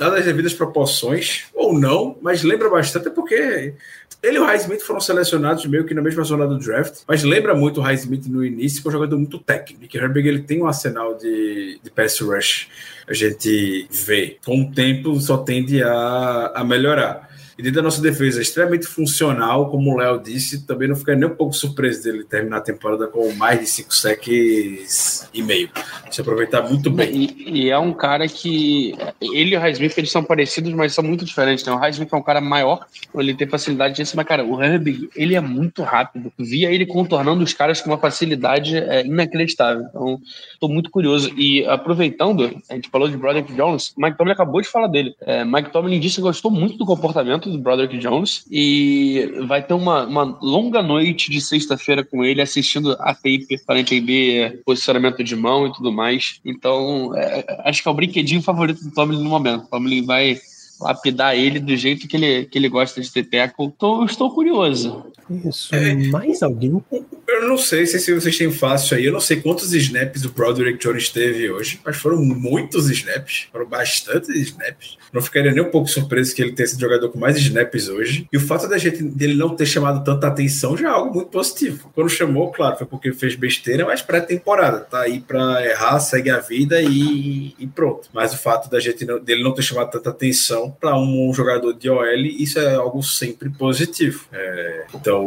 [0.00, 3.74] dadas as devidas proporções, ou não, mas lembra bastante, porque
[4.22, 7.54] ele e o Highsmith foram selecionados meio que na mesma zona do draft, mas lembra
[7.54, 9.82] muito o Highsmith no início, que é um jogador muito técnico.
[9.82, 12.68] Nick Herbig ele tem um arsenal de, de pass rush.
[13.06, 14.38] A gente vê.
[14.44, 17.29] Com o tempo só tende a, a melhorar.
[17.60, 21.14] E dentro da nossa defesa é extremamente funcional, como o Léo disse, também não fica
[21.14, 25.68] nem um pouco surpreso dele terminar a temporada com mais de 5 secs e meio.
[26.10, 27.12] Se aproveitar muito bem.
[27.14, 28.94] E, e, é um cara que.
[29.20, 31.62] Ele e o Highsmith eles são parecidos, mas são muito diferentes.
[31.62, 31.70] Né?
[31.70, 35.34] O Highsmith é um cara maior, ele tem facilidade de mas, cara, o Herbig, ele
[35.34, 36.32] é muito rápido.
[36.38, 39.84] Via ele contornando os caras com uma facilidade é, inacreditável.
[39.90, 40.18] Então,
[40.58, 41.30] tô muito curioso.
[41.36, 45.14] E aproveitando, a gente falou de Broderick Jones, Mike Tomlin acabou de falar dele.
[45.20, 49.74] É, Mike Tomlin disse que gostou muito do comportamento do Broderick Jones e vai ter
[49.74, 55.36] uma, uma longa noite de sexta-feira com ele assistindo a tape para entender posicionamento de
[55.36, 56.40] mão e tudo mais.
[56.44, 59.64] Então, é, acho que é o brinquedinho favorito do Tomlin no momento.
[59.64, 60.38] O Tomlin vai
[60.80, 63.70] lapidar ele do jeito que ele, que ele gosta de ter tackle.
[63.78, 65.04] Tô, estou curioso.
[65.30, 65.74] Isso.
[65.74, 66.82] É, mais alguém?
[67.28, 69.04] Eu não sei se vocês têm fácil aí.
[69.04, 73.48] Eu não sei quantos snaps o Broderick Jones teve hoje, mas foram muitos snaps.
[73.52, 74.98] Foram bastantes snaps.
[75.12, 78.26] Não ficaria nem um pouco surpreso que ele tenha sido jogador com mais snaps hoje.
[78.32, 81.30] E o fato da gente, dele não ter chamado tanta atenção já é algo muito
[81.30, 81.90] positivo.
[81.94, 84.80] Quando chamou, claro, foi porque fez besteira, mas pré-temporada.
[84.80, 88.08] Tá aí pra errar, segue a vida e, e pronto.
[88.12, 91.88] Mas o fato da gente dele não ter chamado tanta atenção para um jogador de
[91.88, 94.26] OL, isso é algo sempre positivo.
[94.32, 95.19] É, então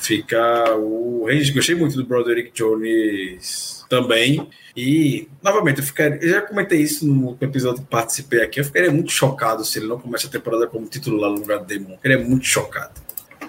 [0.00, 1.52] fica o Range.
[1.52, 4.48] Gostei muito do Broderick Jones também.
[4.76, 8.60] E, novamente, eu, ficaria, eu já comentei isso no episódio que participei aqui.
[8.60, 11.66] Eu ficaria muito chocado se ele não começa a temporada como titular no lugar do
[11.66, 11.90] Demon.
[11.90, 12.92] Eu ficaria muito chocado.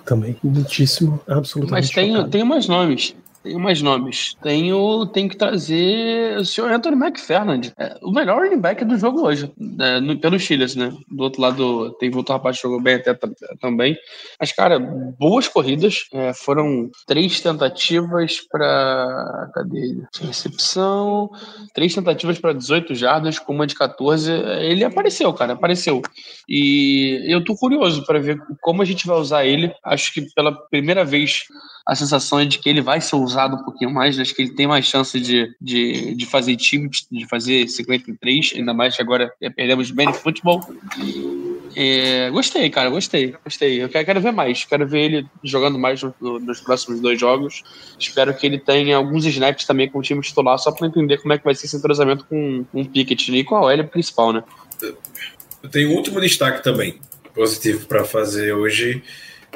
[0.05, 1.71] Também, muitíssimo, absolutamente.
[1.71, 2.29] Mas tem, chocado.
[2.31, 3.15] tem mais nomes.
[3.41, 4.35] Tem mais nomes.
[4.41, 9.25] Tenho, tem que trazer o senhor Anthony McFarland, é, o melhor running back do jogo
[9.25, 9.49] hoje,
[9.79, 10.93] é, no, pelo Chiles, né?
[11.09, 13.17] Do outro lado, tem outro rapaz que jogou bem até
[13.61, 13.97] também.
[14.39, 16.07] Mas, cara, boas corridas.
[16.11, 19.49] É, foram três tentativas para.
[19.53, 20.01] Cadê?
[20.21, 21.29] Recepção.
[21.73, 24.31] Três tentativas para 18 jardas, com uma de 14.
[24.31, 26.01] Ele apareceu, cara, apareceu.
[26.47, 29.73] E eu tô curioso para ver como a gente vai usar ele.
[29.83, 31.43] Acho que pela primeira vez
[31.89, 34.51] a sensação é de que ele vai ser usado um pouquinho mais, acho que ele
[34.51, 39.33] tem mais chance de, de, de fazer time, de fazer 53, ainda mais que agora
[39.55, 40.61] perdemos bem no futebol.
[41.75, 43.81] É, gostei, cara, gostei, gostei.
[43.81, 47.19] Eu quero, quero, ver mais, quero ver ele jogando mais no, no, nos próximos dois
[47.19, 47.63] jogos.
[47.97, 51.33] Espero que ele tenha alguns snaps também com o time titular, só para entender como
[51.33, 54.43] é que vai ser esse entrosamento com um Pickett e qual é o principal, né?
[55.63, 56.99] Eu tenho um último destaque também,
[57.33, 59.01] positivo para fazer hoje,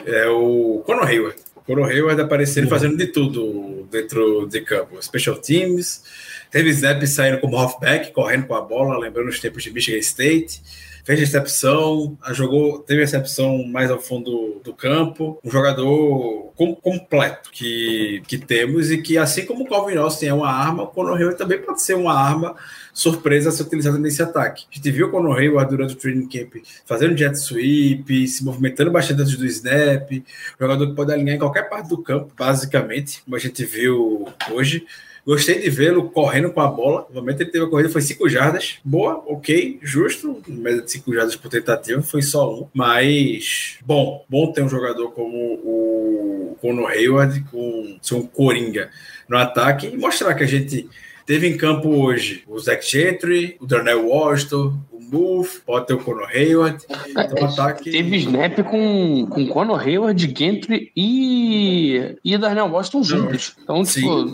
[0.04, 1.43] é o Conor Hayward.
[1.66, 5.02] Conor Hayward aparecendo fazendo de tudo dentro de campo.
[5.02, 6.04] Special teams,
[6.52, 10.62] teve snaps saindo como halfback, correndo com a bola, lembrando os tempos de Michigan State.
[11.04, 15.38] Fez recepção, jogou, teve recepção mais ao fundo do campo.
[15.44, 20.34] Um jogador com, completo que, que temos e que, assim como o Calvin Austin é
[20.34, 22.56] uma arma, o Conor Hayward também pode ser uma arma
[22.94, 24.66] surpresa a ser utilizada nesse ataque.
[24.72, 28.90] A gente viu o Conor Hayward durante o training camp fazendo jet sweep, se movimentando
[28.90, 30.10] bastante antes do snap,
[30.58, 34.86] jogador que pode alinhar em qualquer parte do campo, basicamente, como a gente viu hoje.
[35.26, 37.08] Gostei de vê-lo correndo com a bola.
[37.10, 38.80] No momento ele teve a corrida, foi 5 jardas.
[38.84, 40.42] Boa, ok, justo.
[40.48, 42.68] Média de 5 jardas por tentativa, foi só um.
[42.74, 48.90] Mas, bom, bom ter um jogador como o Conor Hayward com ser um coringa
[49.30, 50.90] no ataque e mostrar que a gente
[51.26, 54.78] Teve em campo hoje o Zach Gentry, o Darnell Washington,
[55.14, 56.84] Move, pode ter o Conor Hayward.
[57.08, 57.92] Então, ataque...
[57.92, 63.56] Teve snap com, com Conor Hayward, Gentry e, e Darnell Washington juntos.
[63.62, 64.26] Então, tipo,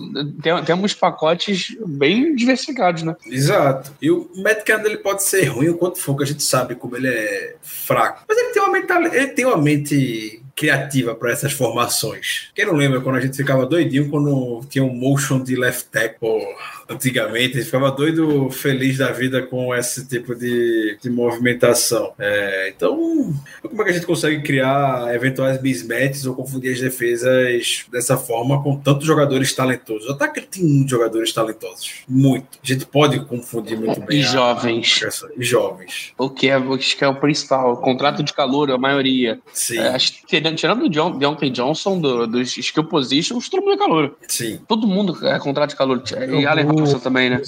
[0.41, 3.15] tem, temos pacotes bem diversificados, né?
[3.25, 3.91] Exato.
[4.01, 6.75] E o Matt Canada, ele pode ser ruim o quanto for, que a gente sabe
[6.75, 8.23] como ele é fraco.
[8.27, 12.49] Mas ele tem uma, mental, ele tem uma mente criativa para essas formações.
[12.53, 16.41] Quem não lembra quando a gente ficava doidinho quando tinha um motion de left tackle
[16.89, 22.13] antigamente, a gente ficava doido, feliz da vida com esse tipo de, de movimentação.
[22.17, 27.85] É, então, como é que a gente consegue criar eventuais mismatches ou confundir as defesas
[27.91, 30.09] dessa forma com tantos jogadores talentosos?
[30.09, 32.59] O ataque tem muitos jogadores talentosos, muito.
[32.63, 34.19] A gente pode confundir muito bem.
[34.19, 35.01] E jovens.
[35.37, 36.13] e jovens.
[36.17, 39.39] O que é, o que é o principal, o contrato de calor, a maioria.
[39.53, 39.77] Sim.
[39.77, 43.77] É, acho que tirando o John, Deontay Johnson do, dos skill positions, todo mundo é
[43.77, 44.15] calor.
[44.27, 44.59] Sim.
[44.67, 46.01] Todo mundo é contrato de calor.
[46.09, 47.41] E Allen Também, né?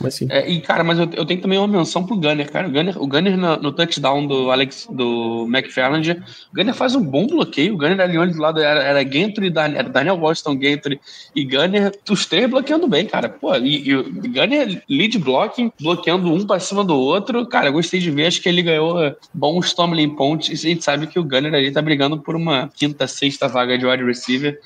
[0.00, 0.26] Mas sim.
[0.30, 2.68] É, e, cara, mas eu, eu, tenho também uma menção pro Gunner, cara.
[2.68, 7.02] O Gunner, o Gunner no, no touchdown do Alex do McFarland, o Gunner faz um
[7.02, 7.74] bom bloqueio.
[7.74, 11.00] O Gunner ali do lado era, era Gentry, era Daniel Washington, Gentry
[11.34, 13.28] e Gunner, os três bloqueando bem, cara.
[13.28, 17.46] Pô, e, e o Gunner lead blocking, bloqueando um pra cima do outro.
[17.46, 18.96] Cara, gostei de ver, acho que ele ganhou
[19.32, 20.48] bons tumbling pontos.
[20.48, 23.78] E a gente sabe que o Gunner ali tá brigando por uma quinta, sexta vaga
[23.78, 24.60] de wide receiver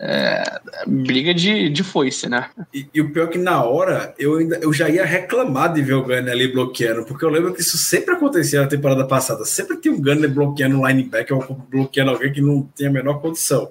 [0.00, 2.50] é, briga de, de foice, né?
[2.72, 5.82] E, e, o pior é que na hora eu, ainda, eu já ia reclamar de
[5.82, 9.44] ver o Gunner ali bloqueando, porque eu lembro que isso sempre acontecia na temporada passada.
[9.44, 13.20] Sempre tinha um Gunner bloqueando um linebacker ou bloqueando alguém que não tinha a menor
[13.20, 13.70] condição.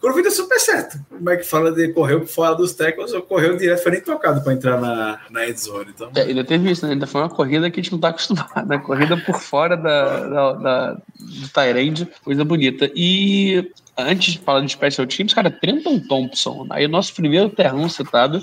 [0.00, 0.98] Quando deu super certo.
[1.08, 4.42] Como é que fala de correu fora dos tackles, ou correu direto, foi nem tocado
[4.42, 5.90] para entrar na, na endzone.
[5.94, 6.10] Então...
[6.14, 6.92] É, ainda teve isso, né?
[6.92, 8.78] Ainda foi uma corrida que a gente não tá acostumado, né?
[8.78, 12.90] Corrida por fora da, da, da do Tyrande, coisa bonita.
[12.94, 16.66] E antes de falar de special teams, cara, Trenton Thompson.
[16.70, 18.40] Aí o nosso primeiro terrão citado.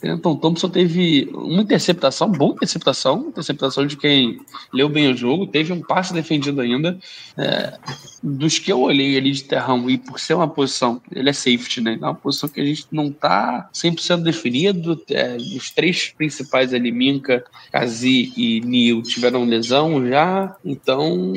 [0.00, 4.38] Trenton Thompson teve uma interceptação, boa interceptação, interceptação de quem
[4.72, 6.96] leu bem o jogo, teve um passe defendido ainda.
[7.36, 7.76] É,
[8.22, 11.80] dos que eu olhei ali de terrão, e por ser uma posição, ele é safety,
[11.80, 11.98] né?
[12.00, 15.00] É uma posição que a gente não tá 100% definido.
[15.10, 20.56] É, os três principais ali, Minka, Kazi e Neil, tiveram lesão já.
[20.64, 21.32] Então,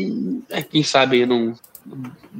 [0.49, 1.56] é, quem sabe não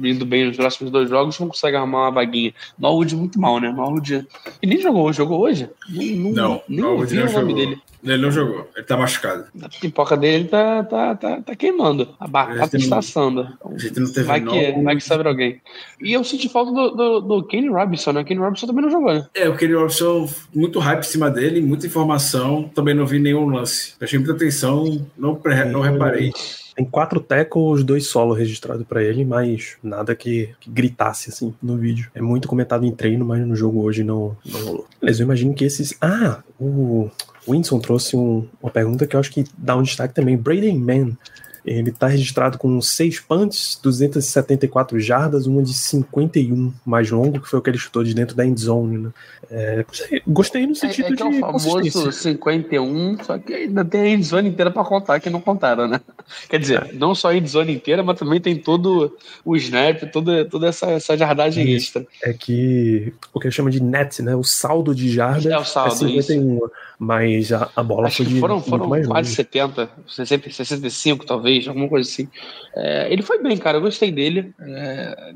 [0.02, 2.54] indo bem nos próximos dois jogos, não consegue arrumar uma vaguinha.
[2.78, 3.70] Norwood muito mal, né?
[3.70, 4.26] Norwood.
[4.62, 5.68] Ele nem jogou hoje, jogou hoje?
[5.88, 7.54] Não, não nem ouvi o nome jogou.
[7.54, 7.82] dele.
[8.04, 9.44] Ele não jogou, ele tá machucado.
[9.62, 12.08] A pipoca dele tá, tá, tá, tá queimando.
[12.18, 13.48] A batata está assando.
[13.64, 15.60] A gente não teve vai, que, vai que sabe alguém.
[16.00, 18.24] E eu senti falta do, do, do Kenny Robinson, né?
[18.24, 19.26] Kenny Robinson também não jogou, né?
[19.34, 22.68] É, o Kenny Robinson, muito hype em cima dele, muita informação.
[22.74, 23.94] Também não vi nenhum lance.
[23.96, 26.32] Prestei muita atenção, não, não reparei.
[26.74, 31.76] Tem quatro tackles, dois solo registrados para ele, mas nada que, que, gritasse assim no
[31.76, 32.10] vídeo.
[32.14, 34.86] É muito comentado em treino, mas no jogo hoje não, não rolou.
[35.00, 35.96] Mas eu imagino que esses.
[36.00, 37.10] Ah, o
[37.48, 40.36] Winston trouxe um, uma pergunta que eu acho que dá um destaque também.
[40.36, 41.16] Braden Mann
[41.64, 47.58] ele está registrado com 6 punts, 274 jardas, uma de 51 mais longo, que foi
[47.58, 48.98] o que ele chutou de dentro da endzone.
[48.98, 49.10] Né?
[49.50, 49.84] É,
[50.26, 51.22] gostei no sentido é, é que de.
[51.22, 55.40] É o famoso 51, só que ainda tem a endzone inteira para contar, que não
[55.40, 56.00] contaram, né?
[56.48, 56.92] Quer dizer, é.
[56.94, 61.16] não só a endzone inteira, mas também tem todo o snap, toda, toda essa, essa
[61.16, 62.06] jardagem é, extra.
[62.22, 64.34] É que o que ele chama de net, né?
[64.34, 66.56] O saldo de jardas é, o saldo, é 51.
[66.56, 66.70] Isso.
[66.98, 68.38] Mas a, a bola Acho foi de.
[68.38, 69.34] Foram, foram quase longe.
[69.34, 72.28] 70, 60, 65 talvez, alguma coisa assim.
[72.74, 74.52] É, ele foi bem, cara, eu gostei dele.
[74.60, 75.34] É,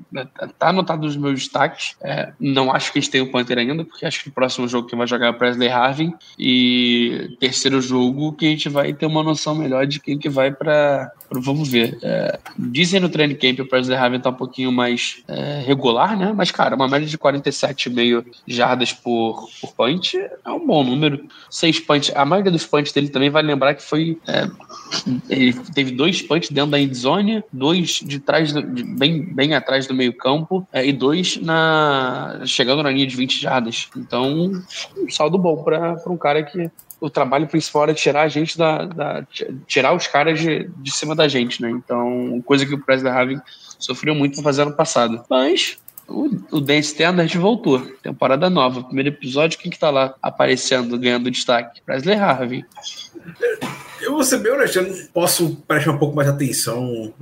[0.58, 1.96] tá anotado nos meus destaques.
[2.02, 4.88] É, não acho que gente tem o Panther ainda, porque acho que o próximo jogo
[4.88, 6.14] que vai jogar é o Presley Harvin.
[6.38, 10.52] E terceiro jogo que a gente vai ter uma noção melhor de quem que vai
[10.52, 11.98] para Vamos ver.
[12.02, 16.32] É, dizem no training camp o Presley Harvin tá um pouquinho mais é, regular, né?
[16.34, 21.80] Mas, cara, uma média de 47,5 jardas por, por punch é um bom número seis
[21.80, 22.12] punts.
[22.14, 24.18] A maioria dos punts dele também vai lembrar que foi.
[24.26, 24.48] É,
[25.28, 29.94] ele teve dois punts dentro da endzone, dois de trás, de, bem, bem atrás do
[29.94, 33.88] meio-campo, é, e dois na chegando na linha de 20 jardas.
[33.96, 34.52] Então,
[34.96, 38.84] um saldo bom para um cara que o trabalho principal era tirar a gente da.
[38.84, 39.26] da
[39.66, 41.70] tirar os caras de, de cima da gente, né?
[41.70, 43.40] Então, coisa que o Presley Harvin
[43.78, 45.24] sofreu muito para fazer ano passado.
[45.28, 45.78] Mas
[46.08, 47.80] o, o Dan Standard voltou.
[48.02, 48.82] Temporada nova.
[48.82, 51.82] Primeiro episódio, quem que tá lá aparecendo, ganhando destaque?
[51.82, 52.64] Presley Harvey.
[54.00, 57.12] Eu vou ser bem honesto, eu não posso prestar um pouco mais atenção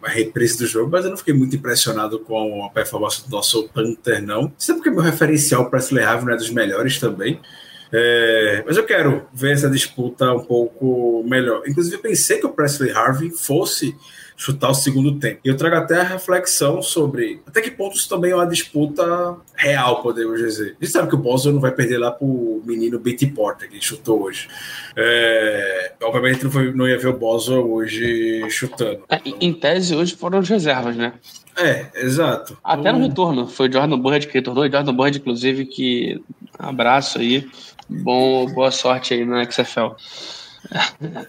[0.00, 3.68] na reprise do jogo, mas eu não fiquei muito impressionado com a performance do nosso
[3.68, 4.52] Panther, não.
[4.68, 7.40] É porque meu referencial Presley Harvey não é dos melhores também.
[7.92, 11.62] É, mas eu quero ver essa disputa um pouco melhor.
[11.66, 13.94] Inclusive, eu pensei que o Presley Harvey fosse
[14.42, 15.40] chutar o segundo tempo.
[15.44, 19.36] E eu trago até a reflexão sobre até que ponto isso também é uma disputa
[19.54, 20.76] real, podemos dizer.
[20.80, 23.80] A gente sabe que o Boswell não vai perder lá pro menino Betty Porter, que
[23.80, 24.48] chutou hoje.
[24.96, 29.04] É, obviamente não, foi, não ia ver o Boswell hoje chutando.
[29.08, 31.12] É, em tese, hoje foram as reservas, né?
[31.56, 32.56] É, exato.
[32.64, 36.20] Até no retorno, foi o Jordan Bird que retornou, Jordan Bird, inclusive, que
[36.58, 37.48] abraço aí,
[38.02, 39.94] bom, boa sorte aí na XFL.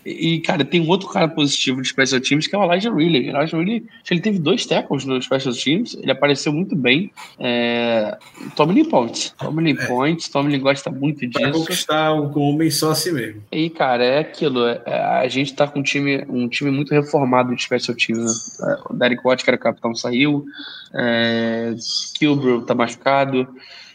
[0.06, 3.30] E, cara, tem um outro cara positivo de Special Teams que é o Elijah Riley.
[3.30, 7.12] Elijah Riley, ele teve dois tackles no Special Teams, ele apareceu muito bem.
[7.40, 8.18] É...
[8.56, 9.34] Tomlin Points.
[9.38, 9.88] Tomlin é.
[9.88, 11.40] Points, Tomlin gosta muito disso.
[11.40, 13.42] Pra conquistar o homem só assim mesmo.
[13.52, 14.66] E, cara, é aquilo.
[14.68, 18.58] É, a gente tá com um time, um time muito reformado de Special Teams.
[18.60, 18.78] Né?
[18.90, 20.46] O Derek Watt, que era capitão, saiu.
[20.94, 21.74] É...
[22.18, 23.48] Kilbrough tá machucado.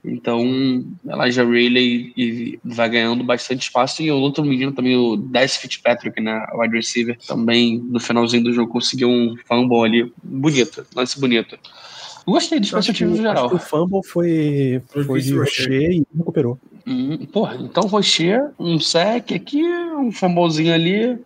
[0.05, 4.03] Então, ela já Riley vai ganhando bastante espaço.
[4.03, 6.47] E o outro menino também, o Dez Fitzpatrick, né?
[6.55, 11.59] Wide receiver, também no finalzinho do jogo conseguiu um fumble ali bonito, lance bonito.
[12.27, 13.55] Gostei do special teams no geral.
[13.55, 16.59] o fumble foi, foi de Rocher e recuperou.
[16.87, 21.19] Hum, porra, então Rocher, um sec aqui, um fumblezinho ali.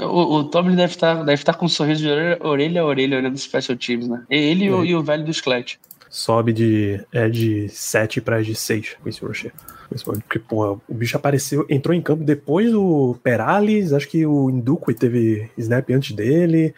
[0.00, 3.18] O, o Tomlin deve estar, deve estar com um sorriso de orelha, orelha a orelha
[3.18, 4.22] olhando os special teams, né?
[4.30, 4.66] Ele é.
[4.68, 5.78] e, o, e o velho do Sclet
[6.14, 9.52] sobe de, é, de 7 para de 6 com esse Rocher.
[10.04, 14.94] Porque, pô, o bicho apareceu, entrou em campo depois do Perales, acho que o Indukwe
[14.94, 16.72] teve snap antes dele.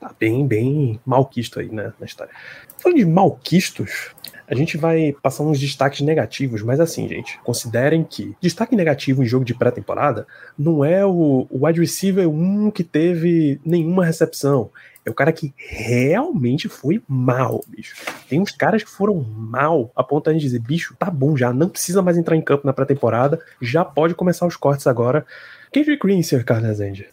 [0.00, 2.32] Tá bem, bem malquisto aí né, na história.
[2.78, 4.14] Falando de malquistos,
[4.48, 9.26] a gente vai passar uns destaques negativos, mas assim, gente, considerem que destaque negativo em
[9.26, 10.26] jogo de pré-temporada
[10.58, 14.70] não é o, wide receiver 1 que teve nenhuma recepção.
[15.04, 17.96] É o cara que realmente foi mal, bicho.
[18.28, 21.68] Tem uns caras que foram mal a ponto de dizer, bicho, tá bom já, não
[21.68, 25.26] precisa mais entrar em campo na pré-temporada, já pode começar os cortes agora.
[25.72, 26.44] Kendrick Green, Sr.
[26.44, 27.08] Carlos Rezende.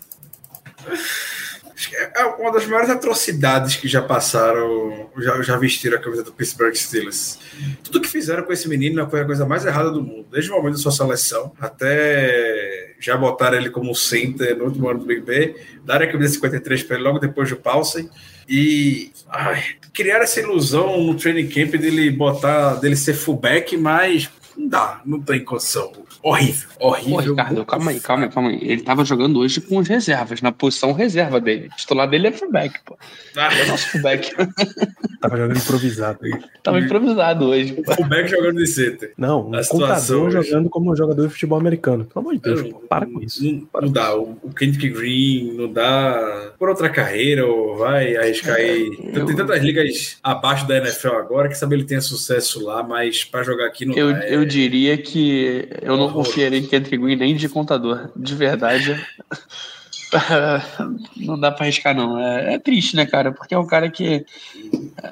[2.16, 6.76] É uma das maiores atrocidades que já passaram, já, já vestiram a camisa do Pittsburgh
[6.76, 7.40] Steelers.
[7.84, 10.56] Tudo que fizeram com esse menino foi a coisa mais errada do mundo, desde o
[10.56, 15.22] momento da sua seleção até já botaram ele como center no último ano do Big
[15.22, 15.56] Ben,
[15.86, 18.10] dar a camisa 53 para ele logo depois do Paulsen
[18.48, 19.64] e ai,
[19.94, 24.30] criar essa ilusão no training camp dele botar, dele ser fullback, mas
[24.60, 25.90] não dá, não tem condição.
[26.22, 27.16] Horrível, horrível.
[27.16, 28.60] Pô, Ricardo, calma aí, calma aí, calma aí.
[28.62, 31.70] Ele tava jogando hoje com as reservas, na posição reserva dele.
[31.72, 32.98] O titular dele é fullback, pô.
[33.38, 33.58] Ah.
[33.58, 34.36] É o nosso fullback.
[35.22, 36.32] tava jogando improvisado aí.
[36.62, 37.74] Tava improvisado hoje.
[37.78, 39.14] O fullback jogando de center.
[39.18, 40.50] Não, um contador hoje.
[40.50, 42.04] jogando como jogador de futebol americano.
[42.04, 43.46] Pelo amor de Deus, não, pô, para com isso.
[43.46, 44.14] Não, para não dá.
[44.18, 49.12] O, o Kendrick Green não dá por outra carreira ou vai arriscar é, aí.
[49.14, 49.26] Eu...
[49.26, 53.44] Tem tantas ligas abaixo da NFL agora que sabe ele tenha sucesso lá, mas para
[53.44, 54.26] jogar aqui não eu, dá.
[54.26, 54.36] É...
[54.36, 58.10] Eu diria que eu não confiaria em Kendrick Green nem de contador.
[58.16, 59.00] De verdade.
[61.16, 62.20] não dá pra arriscar, não.
[62.20, 63.32] É, é, triste, né, cara?
[63.32, 64.26] Porque é um cara que.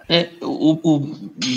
[0.09, 0.99] É, o, o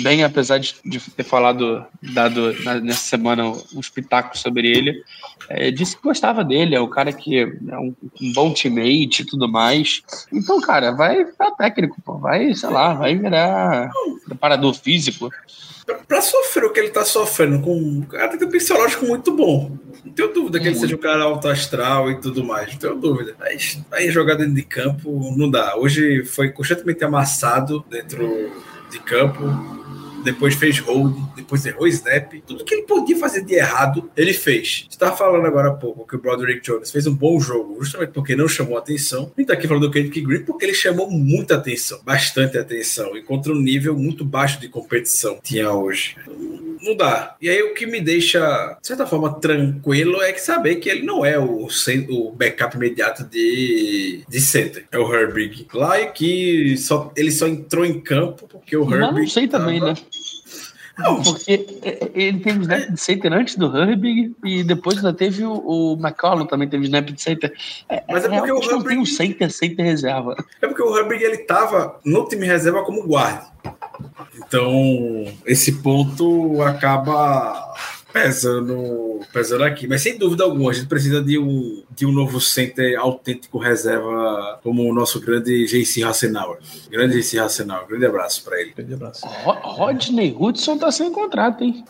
[0.03, 5.03] Ben, apesar de, de, ter falado, dado na, nessa semana um espetáculo sobre ele,
[5.49, 6.75] é, disse que gostava dele.
[6.75, 10.03] É um cara que é um, um bom teammate e tudo mais.
[10.31, 12.17] Então, cara, vai ficar técnico, pô.
[12.17, 13.91] Vai, sei lá, vai virar
[14.25, 15.29] preparador físico
[16.07, 19.77] para sofrer o que ele tá sofrendo, com um cara tem um psicológico muito bom.
[20.05, 22.95] Não tenho dúvida que ele seja um cara alto astral e tudo mais, não tenho
[22.95, 23.30] dúvida.
[23.39, 25.75] Mas aí dentro de campo não dá.
[25.75, 28.51] Hoje foi constantemente amassado dentro
[28.89, 29.80] de campo
[30.23, 32.33] depois fez hold, depois errou snap.
[32.45, 34.85] Tudo que ele podia fazer de errado, ele fez.
[34.87, 38.11] Você estava falando agora há pouco que o Broderick Jones fez um bom jogo, justamente
[38.11, 39.31] porque não chamou atenção.
[39.37, 43.21] E tá aqui falando do Kendrick Green porque ele chamou muita atenção, bastante atenção, e
[43.21, 46.15] contra um nível muito baixo de competição tinha hoje
[46.81, 47.35] não dá.
[47.41, 51.03] E aí o que me deixa, de certa forma, tranquilo é que saber que ele
[51.03, 51.67] não é o,
[52.09, 54.85] o backup imediato de, de center.
[54.91, 55.67] É o Herbig.
[55.73, 59.21] Lá e que só, ele só entrou em campo porque o Herbig.
[59.21, 59.93] Não sei também, né?
[60.97, 61.65] Não, porque
[62.13, 66.45] ele teve snap de center antes do Herbig e depois ainda teve o, o McCollum
[66.45, 67.53] também teve snap de center.
[67.89, 70.35] É, Mas é porque o Herbig não tem um center, center reserva.
[70.61, 73.47] É porque o Herbig ele tava no time reserva como guarda.
[74.35, 74.73] Então,
[75.45, 77.73] esse ponto acaba
[78.11, 79.87] pesando, pesando aqui.
[79.87, 84.59] Mas sem dúvida alguma, a gente precisa de um, de um novo center autêntico reserva
[84.63, 86.59] como o nosso grande JC Hassenauer.
[86.89, 87.87] Grande JC Hassenauer.
[87.87, 88.73] Grande abraço para ele.
[88.75, 89.25] Grande abraço.
[89.25, 91.83] Rodney Hudson tá sem contrato, hein?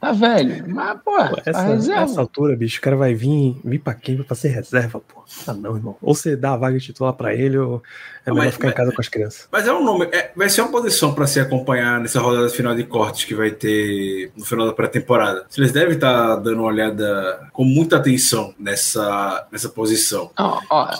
[0.00, 0.64] Tá velho.
[0.68, 2.02] Mas, pô, pô essa, reserva.
[2.02, 4.22] Essa altura, bicho, o cara vai vir, vir pra quem?
[4.22, 5.24] Pra ser reserva, pô.
[5.46, 5.96] Ah, não, irmão.
[6.00, 7.82] Ou você dá a vaga titular pra ele, ou
[8.24, 9.48] é melhor mas, ficar em casa com as crianças.
[9.50, 10.06] Mas é um nome.
[10.12, 13.50] É, vai ser uma posição pra se acompanhar nessa rodada final de cortes que vai
[13.50, 15.46] ter no final da pré-temporada.
[15.56, 20.30] Eles devem estar tá dando uma olhada com muita atenção nessa, nessa posição.
[20.38, 20.90] Ó, ó,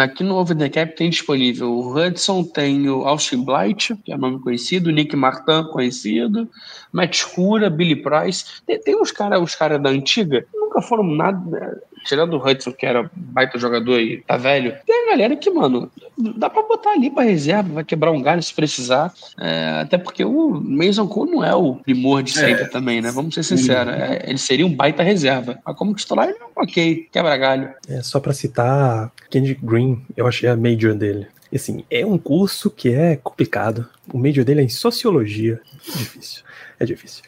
[0.00, 4.16] aqui no Over the Cap tem disponível o Hudson, tem o Austin Blight, que é
[4.16, 6.48] nome conhecido, o Nick Martin, conhecido,
[6.94, 8.44] Matt Cura, Billy Price.
[8.64, 11.82] Tem, tem uns caras os cara da antiga, nunca foram nada.
[12.06, 15.90] Tirando o Hudson, que era baita jogador e tá velho, tem a galera que, mano,
[16.36, 19.12] dá pra botar ali pra reserva, vai quebrar um galho se precisar.
[19.40, 22.68] É, até porque o Mason Cole não é o primor de sempre é.
[22.68, 23.10] também, né?
[23.10, 23.94] Vamos ser sinceros.
[23.94, 25.58] É, ele seria um baita reserva.
[25.64, 27.72] Mas como titular, ele é ok, quebra galho.
[27.88, 31.26] É, só pra citar, Kendrick Green, eu achei a major dele.
[31.54, 33.88] Assim, é um curso que é complicado.
[34.12, 35.60] O major dele é em sociologia.
[35.88, 36.44] É difícil.
[36.78, 37.22] É difícil.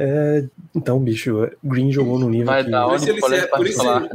[0.00, 2.70] É, então, bicho, Green jogou no nível vai que...
[2.70, 4.08] Dar por, isso ele se, por, isso ele,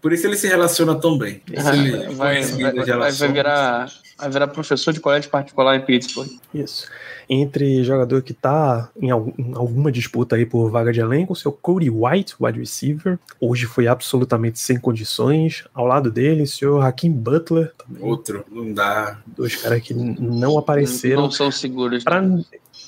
[0.00, 1.42] por isso ele se relaciona tão bem.
[1.52, 6.30] Vai, vai, vai, vai, virar, vai virar professor de colégio particular em Pittsburgh.
[6.54, 6.86] Isso.
[7.28, 11.90] Entre jogador que tá em, alguma disputa aí por vaga de elenco, o seu Cody
[11.90, 15.64] White, wide receiver, hoje foi absolutamente sem condições.
[15.74, 17.72] Ao lado dele, o senhor Hakim Butler.
[17.76, 18.04] Também.
[18.04, 19.18] Outro, não dá.
[19.26, 21.22] Dois caras que não apareceram.
[21.22, 22.04] Não são seguros.
[22.04, 22.22] Pra,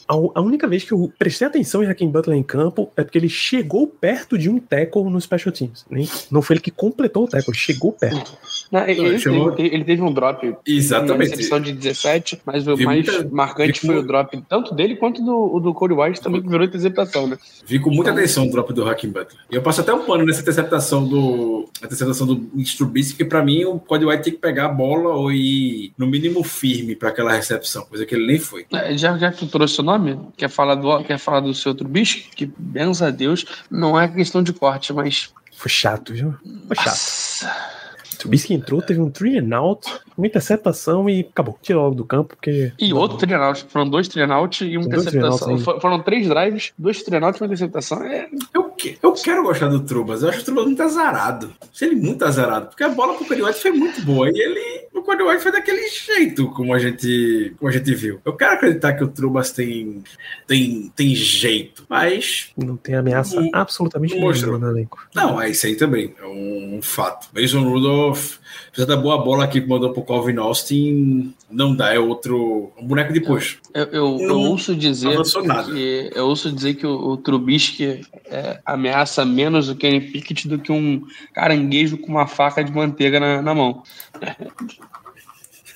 [0.08, 3.28] a, única vez que eu prestei atenção em Hakim Butler em campo é porque ele
[3.28, 5.84] chegou perto de um tackle no Special Teams.
[5.90, 8.36] Nem, não foi ele que completou o tackle, ele chegou perto.
[8.70, 11.30] Não, ele, ele, teve, ele, teve, um drop Exatamente.
[11.30, 15.22] na recepção de 17, mas o mais muita, marcante foi o drop tanto dele quanto
[15.22, 17.36] do, do Cody White também, que virou interceptação, né?
[17.64, 19.40] Vi com muita então, atenção o drop do Hakim Butler.
[19.50, 23.64] E eu passo até um pano nessa interceptação do interceptação do Strubisky, que pra mim
[23.64, 27.32] o Cody White tem que pegar a bola ou ir no mínimo firme para aquela
[27.32, 28.66] recepção, coisa que ele nem foi.
[28.72, 31.54] É, já, já que tu trouxe o nome, nome, quer falar do, quer falar do
[31.54, 35.32] seu outro bicho, que, benza a Deus, não é questão de corte, mas.
[35.52, 36.34] Foi chato, viu?
[36.66, 36.86] Foi chato.
[36.86, 37.76] Nossa.
[38.18, 39.86] Trubisky entrou, teve um three and out,
[40.16, 41.58] uma interceptação e acabou.
[41.62, 42.72] Tirou logo do campo, porque.
[42.78, 43.66] E outro three and out.
[43.68, 45.58] Foram dois three and out e uma interceptação.
[45.58, 48.02] Foram três drives, dois three and out e uma interceptação.
[48.02, 48.28] É...
[48.54, 50.22] Eu que, eu quero gostar do Trubas.
[50.22, 51.52] Eu acho o Trubas muito azarado.
[51.72, 52.68] Achei ele muito azarado.
[52.68, 54.30] Porque a bola pro Cody White foi muito boa.
[54.30, 54.86] E ele.
[54.94, 58.20] O Cody White foi daquele jeito, como a gente, como a gente viu.
[58.24, 60.02] Eu quero acreditar que o Trubas tem,
[60.46, 61.84] tem, tem jeito.
[61.88, 62.50] Mas.
[62.56, 64.52] Não tem ameaça Não- absolutamente não mostrou.
[64.52, 65.06] nenhuma no elenco.
[65.14, 66.14] Não, é isso aí também.
[66.20, 67.28] É um fato.
[67.34, 68.36] Mason Rudolph,
[68.68, 71.94] apesar da boa bola aqui que mandou pro Calvin Austin, não dá.
[71.94, 72.72] É outro.
[72.78, 73.58] Um boneco de puxo.
[73.74, 79.24] Eu, eu, eu ouço dizer que eu ouço dizer que o, o Trubisky é, ameaça
[79.24, 81.02] menos o Kenny Pickett do que um
[81.32, 83.82] caranguejo com uma faca de manteiga na, na mão.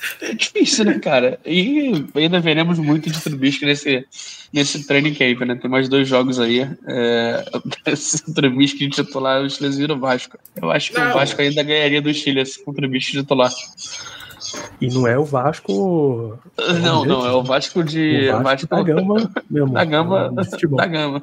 [0.20, 1.38] É difícil, né, cara?
[1.44, 4.06] E ainda veremos muito de Trubisky nesse,
[4.52, 5.54] nesse training camp, né?
[5.56, 6.60] Tem mais dois jogos aí.
[6.86, 7.44] É,
[7.86, 10.38] esse Trubisky titular, o Steelers vira o Vasco.
[10.60, 11.10] Eu acho que Não.
[11.10, 13.50] o Vasco ainda ganharia do Steelers com o Trubisky titular.
[14.80, 16.38] E não é o Vasco.
[16.82, 18.30] Não, não, é o Vasco de...
[18.30, 19.74] o Vasco, da Gama, meu amor.
[19.74, 20.32] da Gama,
[20.76, 21.22] da Gama.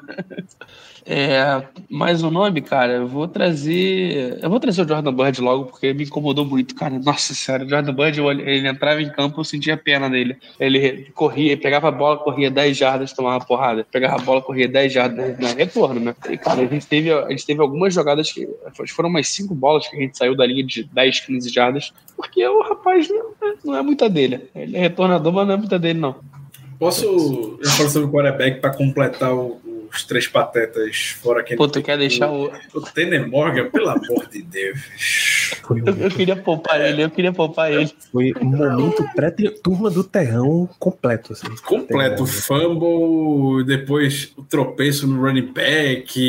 [1.10, 4.40] É, mais um nome, cara, eu vou trazer.
[4.44, 7.00] Eu vou trazer o Jordan Bird logo, porque me incomodou muito, cara.
[7.00, 10.36] Nossa senhora, o Jordan Bird, ele entrava em campo, eu sentia pena dele.
[10.60, 13.88] Ele corria, pegava a bola, corria 10 jardas, tomava porrada.
[13.90, 16.16] Pegava a bola, corria 10 jardas, não, retorno, né?
[16.30, 18.46] E, cara, a gente, teve, a gente teve algumas jogadas que.
[18.90, 22.46] Foram umas 5 bolas que a gente saiu da linha de 10, 15 jardas, porque
[22.46, 23.32] o rapaz não,
[23.64, 24.42] não é muita dele.
[24.54, 26.16] Ele é retornador, mas não é muita dele, não.
[26.78, 29.58] Posso falar sobre o quarterback para completar o-
[29.92, 32.52] os três patetas fora quem Pô, tu quer deixar o.
[32.74, 34.80] O Tanner Morgan, pelo amor de Deus.
[35.64, 37.90] Foi, um- Eu, eu queria poupar ele, eu queria poupar ele.
[38.12, 41.34] foi um momento pré-turma do terrão completo.
[41.34, 41.48] Assim.
[41.66, 46.20] Completo, fumble, depois o tropeço no running back.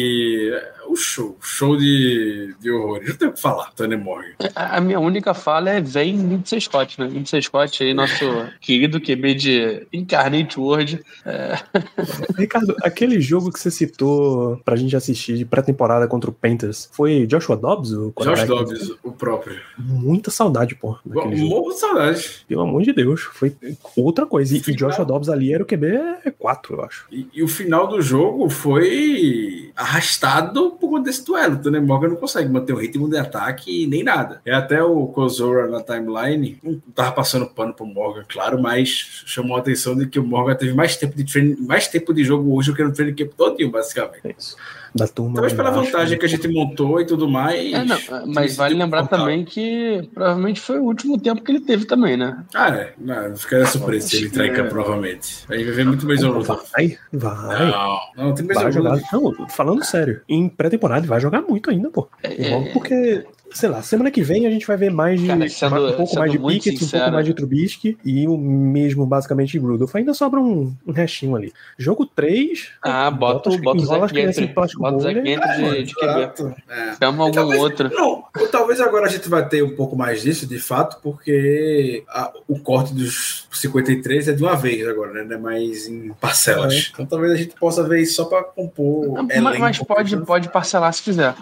[0.89, 3.11] O show, show de, de horrores.
[3.11, 4.33] Não tenho o que falar, Tanner Morgan.
[4.55, 7.09] A a minha única fala é vem Lindsay Scott, né?
[7.09, 8.25] Lindsay Scott aí, nosso
[8.61, 11.05] querido QB de Incarnate World.
[11.27, 11.59] É,
[12.39, 17.27] Ricardo, aquele jogo que você citou pra gente assistir de pré-temporada contra o Panthers foi
[17.27, 17.93] Joshua Dobbs?
[17.93, 18.45] O Josh?
[18.45, 19.61] Dobbs, o próprio.
[19.77, 20.97] Muita saudade, pô.
[21.05, 22.45] Morro de saudade.
[22.47, 23.55] Pelo amor de Deus, foi
[23.97, 24.55] outra coisa.
[24.55, 24.91] E, e Final.
[24.91, 27.07] Joshua Dobbs ali era o QB 4, eu acho.
[27.11, 31.57] E, e o final do jogo foi arrastado por conta desse duelo.
[31.57, 34.41] O Tanner Morgan não consegue manter o ritmo de ataque nem nada.
[34.45, 39.57] É até o Kozora na timeline, não tava passando pano pro Morgan, claro, mas chamou
[39.57, 42.55] a atenção de que o Morgan teve mais tempo de treino, mais tempo de jogo
[42.55, 44.21] hoje do que no treino camp todinho, basicamente.
[44.25, 44.57] É isso.
[44.95, 45.35] Da turma.
[45.35, 46.19] Talvez pela embaixo, vantagem né?
[46.19, 47.73] que a gente montou e tudo mais.
[47.73, 49.19] é, não, mas vale decidiu lembrar contar.
[49.19, 52.43] também que provavelmente foi o último tempo que ele teve também, né?
[52.55, 52.95] Ah, é.
[52.99, 55.45] Não, ficaria surpreso se ele entrar em campo, provavelmente.
[55.49, 57.71] A gente vai ver muito mais um Vai, vai.
[57.71, 58.99] Não, não, tem mais Vai jogar.
[59.13, 60.23] Não, falando sério,
[60.69, 62.09] em pré-temporada ele vai jogar muito ainda, pô.
[62.23, 65.27] É, Logo porque, sei lá, semana que vem a gente vai ver mais de.
[65.27, 68.37] Cara, sendo- um pouco mais de Pickett, um sincero- pouco mais de Trubisky e o
[68.37, 69.95] mesmo basicamente de Rudolph.
[69.97, 71.53] Ainda sobra um, um restinho ali.
[71.79, 72.69] Jogo 3.
[72.83, 74.49] Ah, bota, o- bota o Gentry.
[74.49, 75.33] plástico Bota o e- Gentry
[75.77, 76.07] de, de QB.
[76.19, 76.55] Exato.
[76.69, 76.95] É.
[77.03, 77.91] Chama algum Talvez- outro.
[77.93, 82.33] Não, talvez agora a gente vai ter um pouco mais disso, de fato, porque a-
[82.47, 85.25] o corte dos 53 é de uma vez agora, né?
[85.25, 86.75] Não é mais em parcelas.
[86.75, 86.79] É.
[86.93, 89.23] Então talvez a gente possa ver isso só para compor.
[89.25, 89.59] Mas, elenco.
[89.61, 91.35] mas pode, pode parcelar se quiser.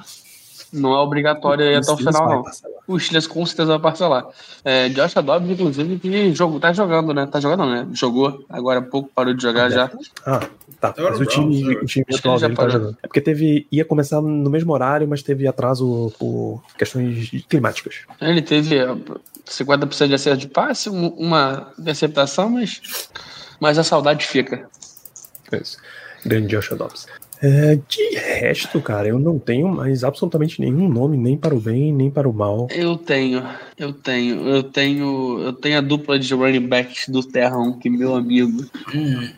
[0.77, 2.43] Não é obrigatório ir até o final, não.
[2.43, 2.77] parcelar.
[2.87, 4.27] O Steelers com certeza vai parcelar.
[4.64, 7.27] É, Josh Dobbs, inclusive, que jogo, tá jogando, né?
[7.27, 7.87] Tá jogando, né?
[7.93, 9.91] Jogou agora há pouco, parou de jogar já.
[10.24, 10.41] Ah,
[10.81, 10.89] tá.
[10.97, 12.97] Agora Mas o time, o time atual dele tá jogando.
[13.03, 13.66] É porque teve.
[13.72, 18.01] ia começar no mesmo horário, mas teve atraso por questões climáticas.
[18.20, 18.97] Ele teve ó,
[19.47, 22.81] 50% de acerto de passe, um- uma interceptação, mas,
[23.59, 24.68] mas a saudade fica.
[25.51, 25.77] É isso.
[26.24, 27.07] Grande Joshua Dobbs.
[27.43, 31.93] É, de resto, cara, eu não tenho mais absolutamente nenhum nome, nem para o bem,
[31.93, 32.66] nem para o mal.
[32.70, 33.43] Eu tenho,
[33.79, 38.14] eu tenho, eu tenho, eu tenho a dupla de running backs do Terrão, que meu
[38.14, 38.64] amigo,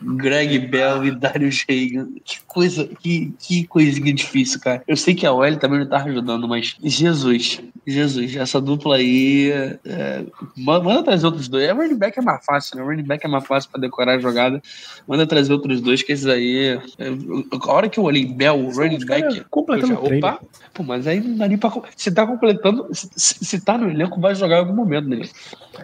[0.02, 2.08] Greg Bell e Darius Reagan.
[2.24, 4.82] Que coisa, que, que coisinha difícil, cara.
[4.86, 9.50] Eu sei que a OL também não tá ajudando, mas Jesus, Jesus, essa dupla aí,
[9.84, 10.24] é,
[10.56, 11.68] ma- manda trazer outros dois.
[11.68, 12.82] A running back é mais fácil, né?
[12.82, 14.62] Running back é mais fácil pra decorar a jogada.
[15.06, 17.08] Manda trazer outros dois, que esses aí, é,
[17.60, 20.40] a hora que eu olhei Bell, running back, completando já, opa,
[20.74, 21.72] Pô, mas aí não dá nem pra.
[21.96, 22.86] Se tá completando.
[22.92, 23.08] Se-
[23.44, 25.20] se tá no elenco, vai jogar em algum momento, né?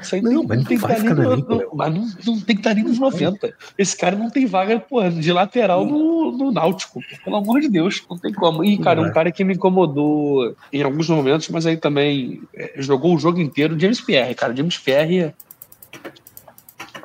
[0.00, 1.70] Isso aí Não, mas não tem que vai estar nem ficar no.
[1.74, 3.54] Mas não, não tem que estar nem nos 90.
[3.78, 7.00] Esse cara não tem vaga, pô, de lateral no, no Náutico.
[7.24, 8.64] Pelo amor de Deus, não tem como.
[8.64, 9.14] E, cara, Não um vai.
[9.14, 13.78] cara que me incomodou em alguns momentos, mas aí também é, jogou o jogo inteiro,
[13.78, 14.54] James Pierre, cara.
[14.54, 15.34] James Pierre.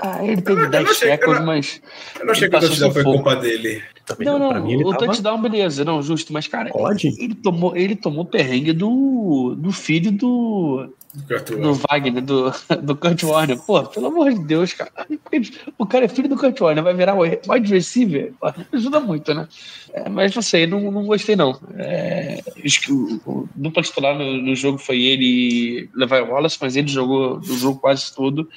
[0.02, 1.82] Ah, ele teve Eu não- eu não 10 achei- eu tackles, não- mas.
[2.20, 3.84] Eu não achei que a passou torcida foi culpa dele.
[4.06, 5.06] Também Não, não, pra mim o tava...
[5.06, 7.08] touchdown, beleza, não, justo, mas, cara, Pode.
[7.22, 10.92] ele tomou, ele tomou perrengue do, do filho do,
[11.62, 13.60] do Wagner, do, do Kurt Warner.
[13.60, 14.90] Pô, pelo amor de Deus, cara.
[15.78, 18.34] O cara é filho do Kurt Warner, vai virar wide receiver?
[18.74, 19.48] Ajuda muito, né?
[19.94, 21.60] É, mas não sei, não, não gostei, não.
[21.78, 26.58] É, acho que o, o dupla titular no, no jogo foi ele e Levi Wallace,
[26.60, 28.50] mas ele jogou o jogo quase todo.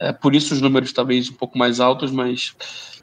[0.00, 2.54] É, por isso os números talvez um pouco mais altos, mas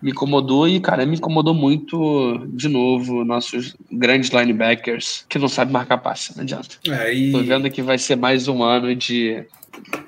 [0.02, 5.74] me incomodou e, cara, me incomodou muito, de novo, nossos grandes linebackers que não sabem
[5.74, 6.76] marcar passe, não adianta.
[6.88, 7.32] É, e...
[7.32, 9.45] Tô vendo que vai ser mais um ano de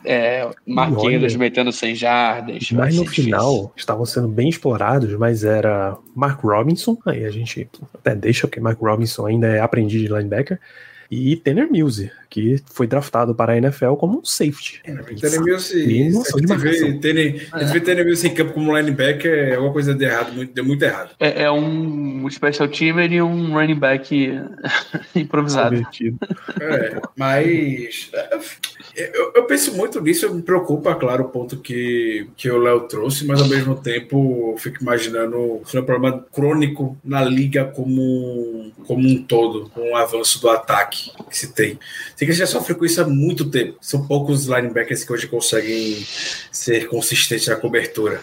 [0.03, 2.71] é, Marquinhos metendo 100 jardas.
[2.71, 3.23] Mas no ser difícil.
[3.25, 8.59] final estavam sendo bem explorados, mas era Mark Robinson, aí a gente até deixa, porque
[8.59, 10.59] Mark Robinson ainda é aprendiz de linebacker,
[11.11, 14.81] e Tanner Mills, que foi draftado para a NFL como um safety.
[14.83, 15.73] Tanner Mills,
[16.39, 16.93] gente vê.
[16.99, 17.49] Tanner-
[17.83, 21.15] Tanner Mills em campo como linebacker, é alguma coisa de errado, muito- deu muito errado.
[21.19, 24.39] É, é um special teamer e um running back
[25.15, 25.75] improvisado.
[25.75, 26.17] Divertido.
[26.61, 28.39] É, mas é,
[28.99, 33.25] eu, eu penso muito nisso, me preocupa, claro, o ponto que, que o Léo trouxe,
[33.25, 38.71] mas ao mesmo tempo eu fico imaginando se é um problema crônico na liga como,
[38.85, 41.79] como um todo, com o avanço do ataque que se tem.
[42.15, 43.77] Sei que a gente já sofre com isso há muito tempo.
[43.81, 46.05] São poucos linebackers que hoje conseguem
[46.51, 48.21] ser consistentes na cobertura.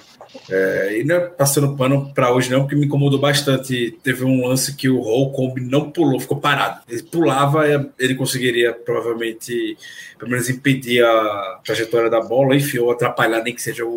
[0.50, 3.98] É, e não é passando pano para hoje, não, porque me incomodou bastante.
[4.02, 6.80] Teve um lance que o Holcomb não pulou, ficou parado.
[6.88, 7.64] Ele pulava,
[7.98, 9.76] ele conseguiria provavelmente,
[10.18, 13.88] pelo menos, impedir a trajetória da bola, enfim, ou atrapalhar, nem que seja o,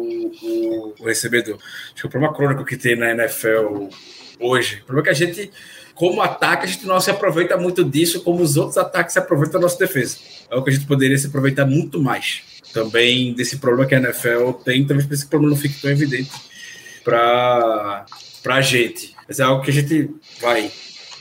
[0.41, 1.57] o- o recebedor.
[1.93, 3.87] Acho que o problema crônico que tem na NFL
[4.39, 5.51] hoje, o problema é que a gente,
[5.95, 9.59] como ataque, a gente não se aproveita muito disso, como os outros ataques se aproveitam
[9.59, 10.17] da nossa defesa.
[10.49, 12.41] É o que a gente poderia se aproveitar muito mais
[12.73, 16.31] também desse problema que a NFL tem, talvez esse problema não fique tão evidente
[17.03, 18.05] para
[18.45, 19.15] a gente.
[19.27, 20.09] Mas é algo que a gente
[20.41, 20.71] vai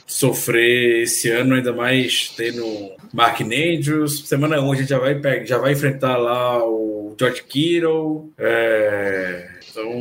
[0.07, 2.65] sofrer esse ano, ainda mais tendo
[3.13, 4.27] Mark Andrews.
[4.27, 8.33] Semana 1 a gente já vai, pegar, já vai enfrentar lá o George Kittle.
[8.39, 9.93] É, então,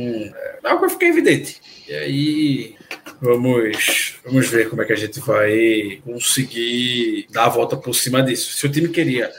[0.64, 1.60] é algo que fica evidente.
[1.86, 2.74] E aí,
[3.20, 8.22] vamos, vamos ver como é que a gente vai conseguir dar a volta por cima
[8.22, 8.52] disso.
[8.52, 9.30] Se o time queria,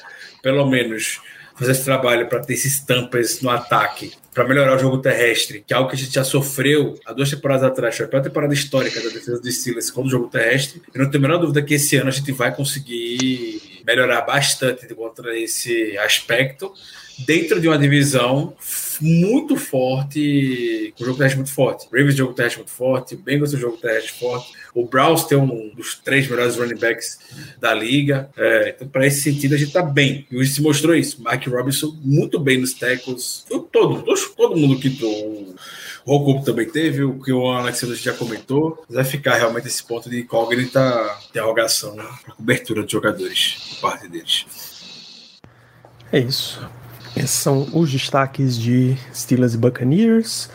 [0.43, 1.19] pelo menos,
[1.59, 5.73] fazer esse trabalho para ter esses tampas no ataque, para melhorar o jogo terrestre, que
[5.73, 9.01] é algo que a gente já sofreu há duas temporadas atrás, foi a temporada histórica
[9.01, 10.81] da defesa dos Steelers com o jogo terrestre.
[10.93, 14.87] Eu não tenho a menor dúvida que esse ano a gente vai conseguir melhorar bastante
[14.95, 16.73] contra esse aspecto
[17.25, 18.53] dentro de uma divisão
[19.01, 21.87] muito forte, com o jogo terrestre muito forte.
[21.91, 25.95] Ravens jogo terrestre muito forte, Bengals um jogo terrestre forte, o Browns tem um dos
[25.95, 27.19] três melhores running backs
[27.59, 28.29] da liga.
[28.37, 30.27] É, então, para esse sentido, a gente tá bem.
[30.29, 31.23] E hoje se mostrou isso.
[31.23, 33.45] Mike Robinson muito bem nos tackles.
[33.47, 34.03] Todo, todo,
[34.35, 35.55] todo mundo que o
[36.05, 38.83] Rokup também teve, o que o Alexandre já comentou.
[38.89, 42.05] Vai ficar realmente esse ponto de incógnita, interrogação, né,
[42.35, 44.45] cobertura de jogadores, por parte deles.
[46.11, 46.59] É isso.
[47.15, 50.49] Esses são os destaques de Steelers e Buccaneers.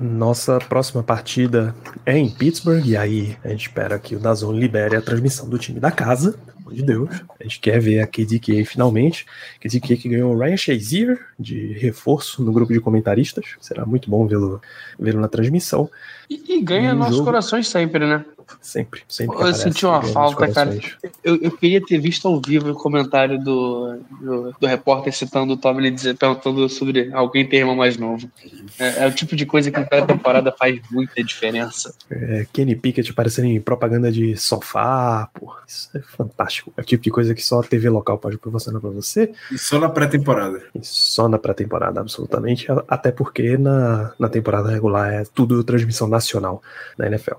[0.00, 1.74] Nossa próxima partida
[2.06, 5.58] é em Pittsburgh, e aí a gente espera que o Dazon libere a transmissão do
[5.58, 7.10] time da casa, pelo amor de Deus.
[7.38, 9.26] A gente quer ver a KDK finalmente.
[9.60, 13.44] KDK que ganhou o Ryan Shazier de reforço no grupo de comentaristas.
[13.60, 14.62] Será muito bom vê-lo
[14.98, 15.90] vê na transmissão.
[16.30, 18.24] E, e ganha E nossos jogo- corações sempre, né?
[18.60, 19.36] Sempre, sempre.
[19.40, 20.78] Eu senti uma falta, cara.
[21.22, 25.56] Eu, eu queria ter visto ao vivo o comentário do, do, do repórter citando o
[25.56, 28.30] Tomlin dizer, perguntando sobre alguém ter irmão mais novo.
[28.78, 31.94] É, é o tipo de coisa que em cada temporada faz muita diferença.
[32.10, 36.72] É, Kenny Pickett aparecendo em propaganda de sofá, pô, isso é fantástico.
[36.76, 39.32] É o tipo de coisa que só a TV local pode proporcionar pra você.
[39.50, 40.62] E só na pré-temporada.
[40.74, 42.66] E só na pré-temporada, absolutamente.
[42.88, 46.62] Até porque na, na temporada regular é tudo transmissão nacional
[46.98, 47.34] na NFL.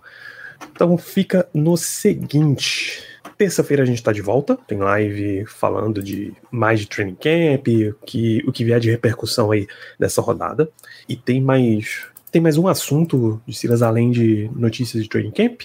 [0.71, 3.03] Então fica no seguinte.
[3.37, 4.57] Terça-feira a gente tá de volta.
[4.67, 9.51] Tem live falando de mais de training camp, o que, o que vier de repercussão
[9.51, 9.67] aí
[9.99, 10.69] dessa rodada.
[11.07, 12.05] E tem mais.
[12.31, 15.61] Tem mais um assunto de Silas além de notícias de training camp.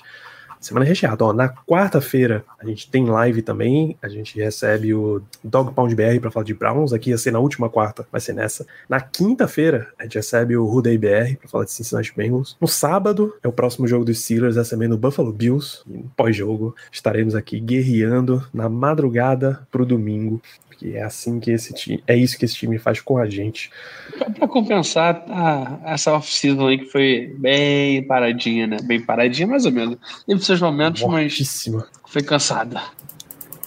[0.66, 1.24] Semana recheada.
[1.24, 3.96] Ó, na quarta-feira a gente tem live também.
[4.02, 6.92] A gente recebe o Dog Pound BR para falar de Browns.
[6.92, 8.66] Aqui ia ser na última quarta, vai ser nessa.
[8.88, 12.56] Na quinta-feira a gente recebe o Ruday BR para falar de Cincinnati Bengals.
[12.60, 15.82] No sábado é o próximo jogo dos Steelers, recebendo o Buffalo Bills.
[15.86, 20.42] No pós-jogo estaremos aqui guerreando na madrugada pro domingo.
[20.78, 22.04] Porque é assim que esse time.
[22.06, 23.70] É isso que esse time faz com a gente.
[24.18, 28.76] Pra, pra compensar a, essa off-season aí que foi bem paradinha, né?
[28.82, 29.96] Bem paradinha, mais ou menos.
[30.26, 31.86] Teve seus momentos, mas Mortíssima.
[32.06, 32.82] foi cansada.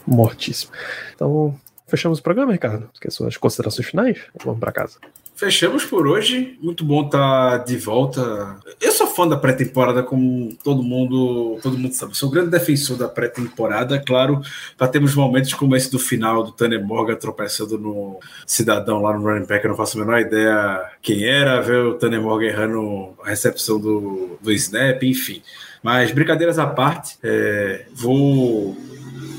[0.05, 0.71] Mortíssima.
[1.15, 1.55] Então,
[1.87, 2.89] fechamos o programa, Ricardo.
[3.01, 4.19] Quer suas considerações finais?
[4.43, 4.99] Vamos para casa.
[5.39, 6.57] Fechamos por hoje.
[6.61, 8.57] Muito bom estar de volta.
[8.81, 12.17] Eu sou fã da pré-temporada, como todo mundo, todo mundo sabe.
[12.17, 14.41] Sou um grande defensor da pré-temporada, claro,
[14.77, 19.23] para termos momentos como esse do final do Tanner Morgan tropeçando no cidadão lá no
[19.23, 23.13] running back, eu não faço a menor ideia quem era, ver o Tanner Morgan errando
[23.23, 25.41] a recepção do, do snap, enfim.
[25.81, 28.75] Mas brincadeiras à parte, é, vou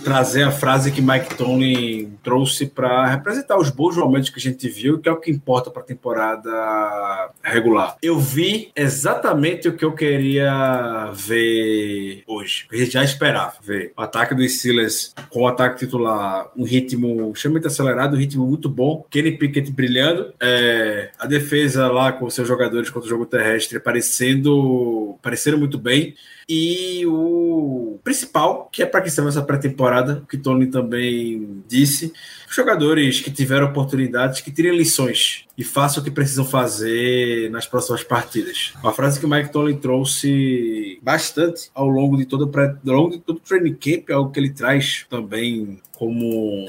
[0.05, 4.69] trazer a frase que Mike Tomlin trouxe para representar os bons momentos que a gente
[4.69, 7.97] viu, que é o que importa para a temporada regular.
[8.03, 12.67] Eu vi exatamente o que eu queria ver hoje.
[12.73, 17.33] A gente já esperava ver o ataque dos Steelers com o ataque titular, um ritmo
[17.33, 19.05] extremamente acelerado, um ritmo muito bom.
[19.11, 25.19] Kenny Pickett brilhando, é, a defesa lá com seus jogadores contra o jogo terrestre parecendo,
[25.23, 26.15] parecendo muito bem.
[26.53, 32.13] E o principal, que é para que serve essa pré-temporada, que Tony também disse,
[32.51, 38.03] jogadores que tiveram oportunidades, que tirem lições e façam o que precisam fazer nas próximas
[38.03, 38.73] partidas.
[38.83, 43.11] Uma frase que o Mike Tony trouxe bastante ao longo de todo, pré, ao longo
[43.13, 46.69] de todo o training camp, é algo que ele traz também como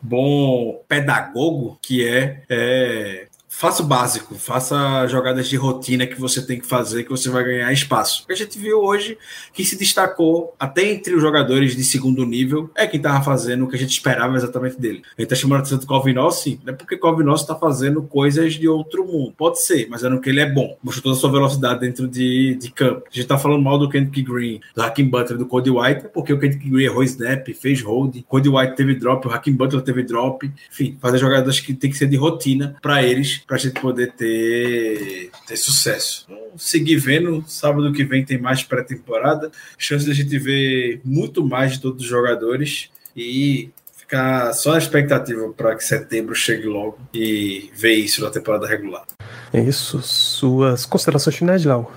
[0.00, 6.60] bom pedagogo, que é, é faça o básico, faça jogadas de rotina que você tem
[6.60, 8.24] que fazer, que você vai ganhar espaço.
[8.28, 9.16] A gente viu hoje,
[9.52, 13.68] que se destacou até entre os jogadores de segundo nível, é quem estava fazendo o
[13.68, 15.02] que a gente esperava exatamente dele.
[15.16, 18.54] A gente está chamando atenção do Calvin sim, não é porque Calvin está fazendo coisas
[18.54, 19.32] de outro mundo.
[19.36, 20.76] Pode ser, mas é no que ele é bom.
[20.82, 23.04] Mostrou toda a sua velocidade dentro de, de campo.
[23.06, 26.32] A gente está falando mal do Kendrick Green, do Hakim Butler, do Cody White, porque
[26.32, 30.02] o Kendrick Green errou snap, fez hold, Cody White teve drop, o Hakim Butler teve
[30.02, 30.50] drop.
[30.70, 34.12] Enfim, fazer jogadas que tem que ser de rotina para eles para a gente poder
[34.12, 36.26] ter, ter sucesso.
[36.56, 37.44] Seguir vendo.
[37.46, 39.50] Sábado que vem tem mais pré-temporada.
[39.76, 44.78] Chance de a gente ver muito mais de todos os jogadores e ficar só na
[44.78, 49.04] expectativa para que setembro chegue logo e ver isso na temporada regular.
[49.52, 50.00] É isso.
[50.00, 51.88] Suas considerações finais, Léo?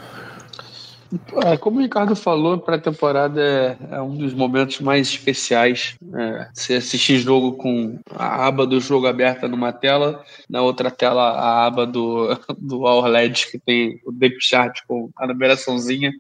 [1.44, 5.96] É, como o Ricardo falou, pré-temporada é, é, um dos momentos mais especiais.
[6.14, 11.32] É, você assistir jogo com a aba do jogo aberta numa tela, na outra tela
[11.32, 12.28] a aba do,
[12.60, 16.12] do All LED, que tem o depth chart com a numeraçãozinha,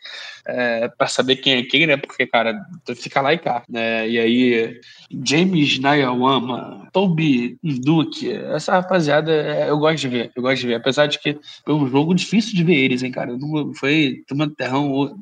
[0.49, 1.97] é, para saber quem é quem, né?
[1.97, 2.59] Porque, cara,
[2.95, 3.63] fica lá e cá.
[3.69, 4.09] Né?
[4.09, 4.79] E aí,
[5.25, 10.75] James Nayawama, Toby Duke, essa rapaziada é, eu gosto de ver, eu gosto de ver.
[10.75, 13.37] Apesar de que foi um jogo difícil de ver eles, hein, cara.
[13.37, 15.15] Não foi turma terrão terrão.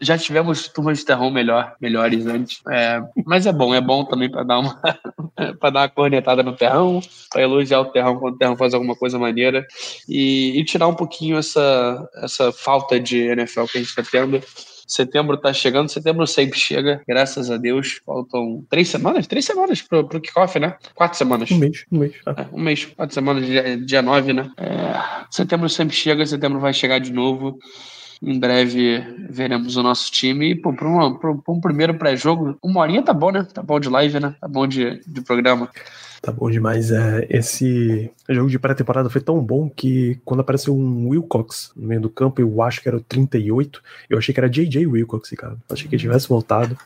[0.00, 2.60] Já tivemos turmas de terrão melhor, melhores antes.
[2.70, 4.80] É, mas é bom, é bom também para dar uma
[5.58, 7.00] para dar uma cornetada no terrão,
[7.30, 9.66] para elogiar o terrão quando o terrão faz alguma coisa maneira
[10.08, 14.40] e, e tirar um pouquinho essa, essa falta de NFL que a gente está tendo.
[14.86, 18.00] Setembro tá chegando, setembro sempre chega, graças a Deus.
[18.04, 19.26] Faltam três semanas?
[19.26, 20.76] Três semanas pro, pro kickoff, né?
[20.94, 21.50] Quatro semanas.
[21.50, 22.14] Um mês, um mês.
[22.26, 22.34] Ah.
[22.38, 24.50] É, um mês, quatro semanas, dia, dia nove, né?
[24.56, 27.58] É, setembro sempre chega, setembro vai chegar de novo.
[28.22, 30.50] Em breve veremos o nosso time.
[30.50, 30.70] E, para
[31.48, 33.46] um primeiro pré-jogo, uma horinha tá bom, né?
[33.52, 34.34] Tá bom de live, né?
[34.40, 35.70] Tá bom de, de programa.
[36.24, 36.90] Tá bom demais.
[36.90, 42.00] É, esse jogo de pré-temporada foi tão bom que quando apareceu um Wilcox no meio
[42.00, 45.58] do campo, eu acho que era o 38, eu achei que era JJ Wilcox, cara.
[45.68, 46.78] Achei que ele tivesse voltado.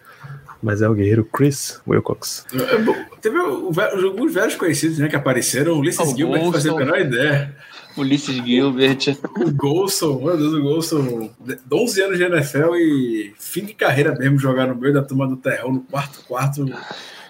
[0.61, 2.45] Mas é o guerreiro Chris Wilcox.
[2.53, 5.74] É, teve alguns velhos conhecidos né, que apareceram.
[5.74, 7.55] O Ulisses Gilbert, fazer a menor ideia.
[7.97, 9.16] Ulisses Gilbert.
[9.39, 11.30] O Golson, meu Deus, o Golson,
[11.72, 15.36] 11 anos de NFL e fim de carreira mesmo, jogar no meio da turma do
[15.36, 16.66] terrão, no quarto quarto,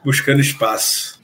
[0.03, 1.18] buscando espaço.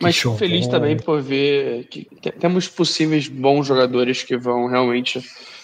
[0.00, 2.06] Mas show, feliz também por ver que
[2.38, 5.20] temos possíveis bons jogadores que vão realmente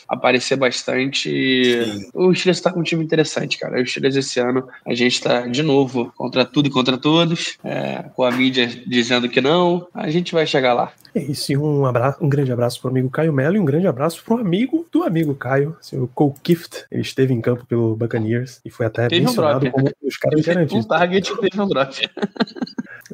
[0.08, 1.30] aparecer bastante.
[1.30, 2.10] Sim.
[2.14, 3.80] O Steelers está com um time interessante, cara.
[3.80, 8.04] O Steelers esse ano, a gente está de novo contra tudo e contra todos, é,
[8.14, 9.86] com a mídia dizendo que não.
[9.94, 10.92] A gente vai chegar lá.
[11.14, 13.64] É isso, e um, abraço, um grande abraço para o amigo Caio Mello e um
[13.64, 16.84] grande abraço para o amigo do amigo Caio, o Cole Kift.
[16.90, 20.44] Ele esteve em campo pelo Buccaneers e foi até teve mencionado um como os caras
[20.44, 20.84] garantidos.
[20.84, 22.10] Um target teve um drop.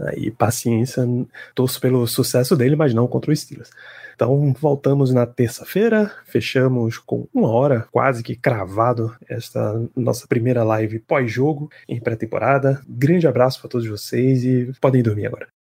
[0.00, 1.04] Aí, paciência,
[1.54, 3.70] torço pelo sucesso dele, mas não contra o Steelers.
[4.22, 11.00] Então, voltamos na terça-feira, fechamos com uma hora quase que cravado esta nossa primeira live
[11.00, 12.80] pós-jogo em pré-temporada.
[12.88, 15.48] Grande abraço para todos vocês e podem dormir agora.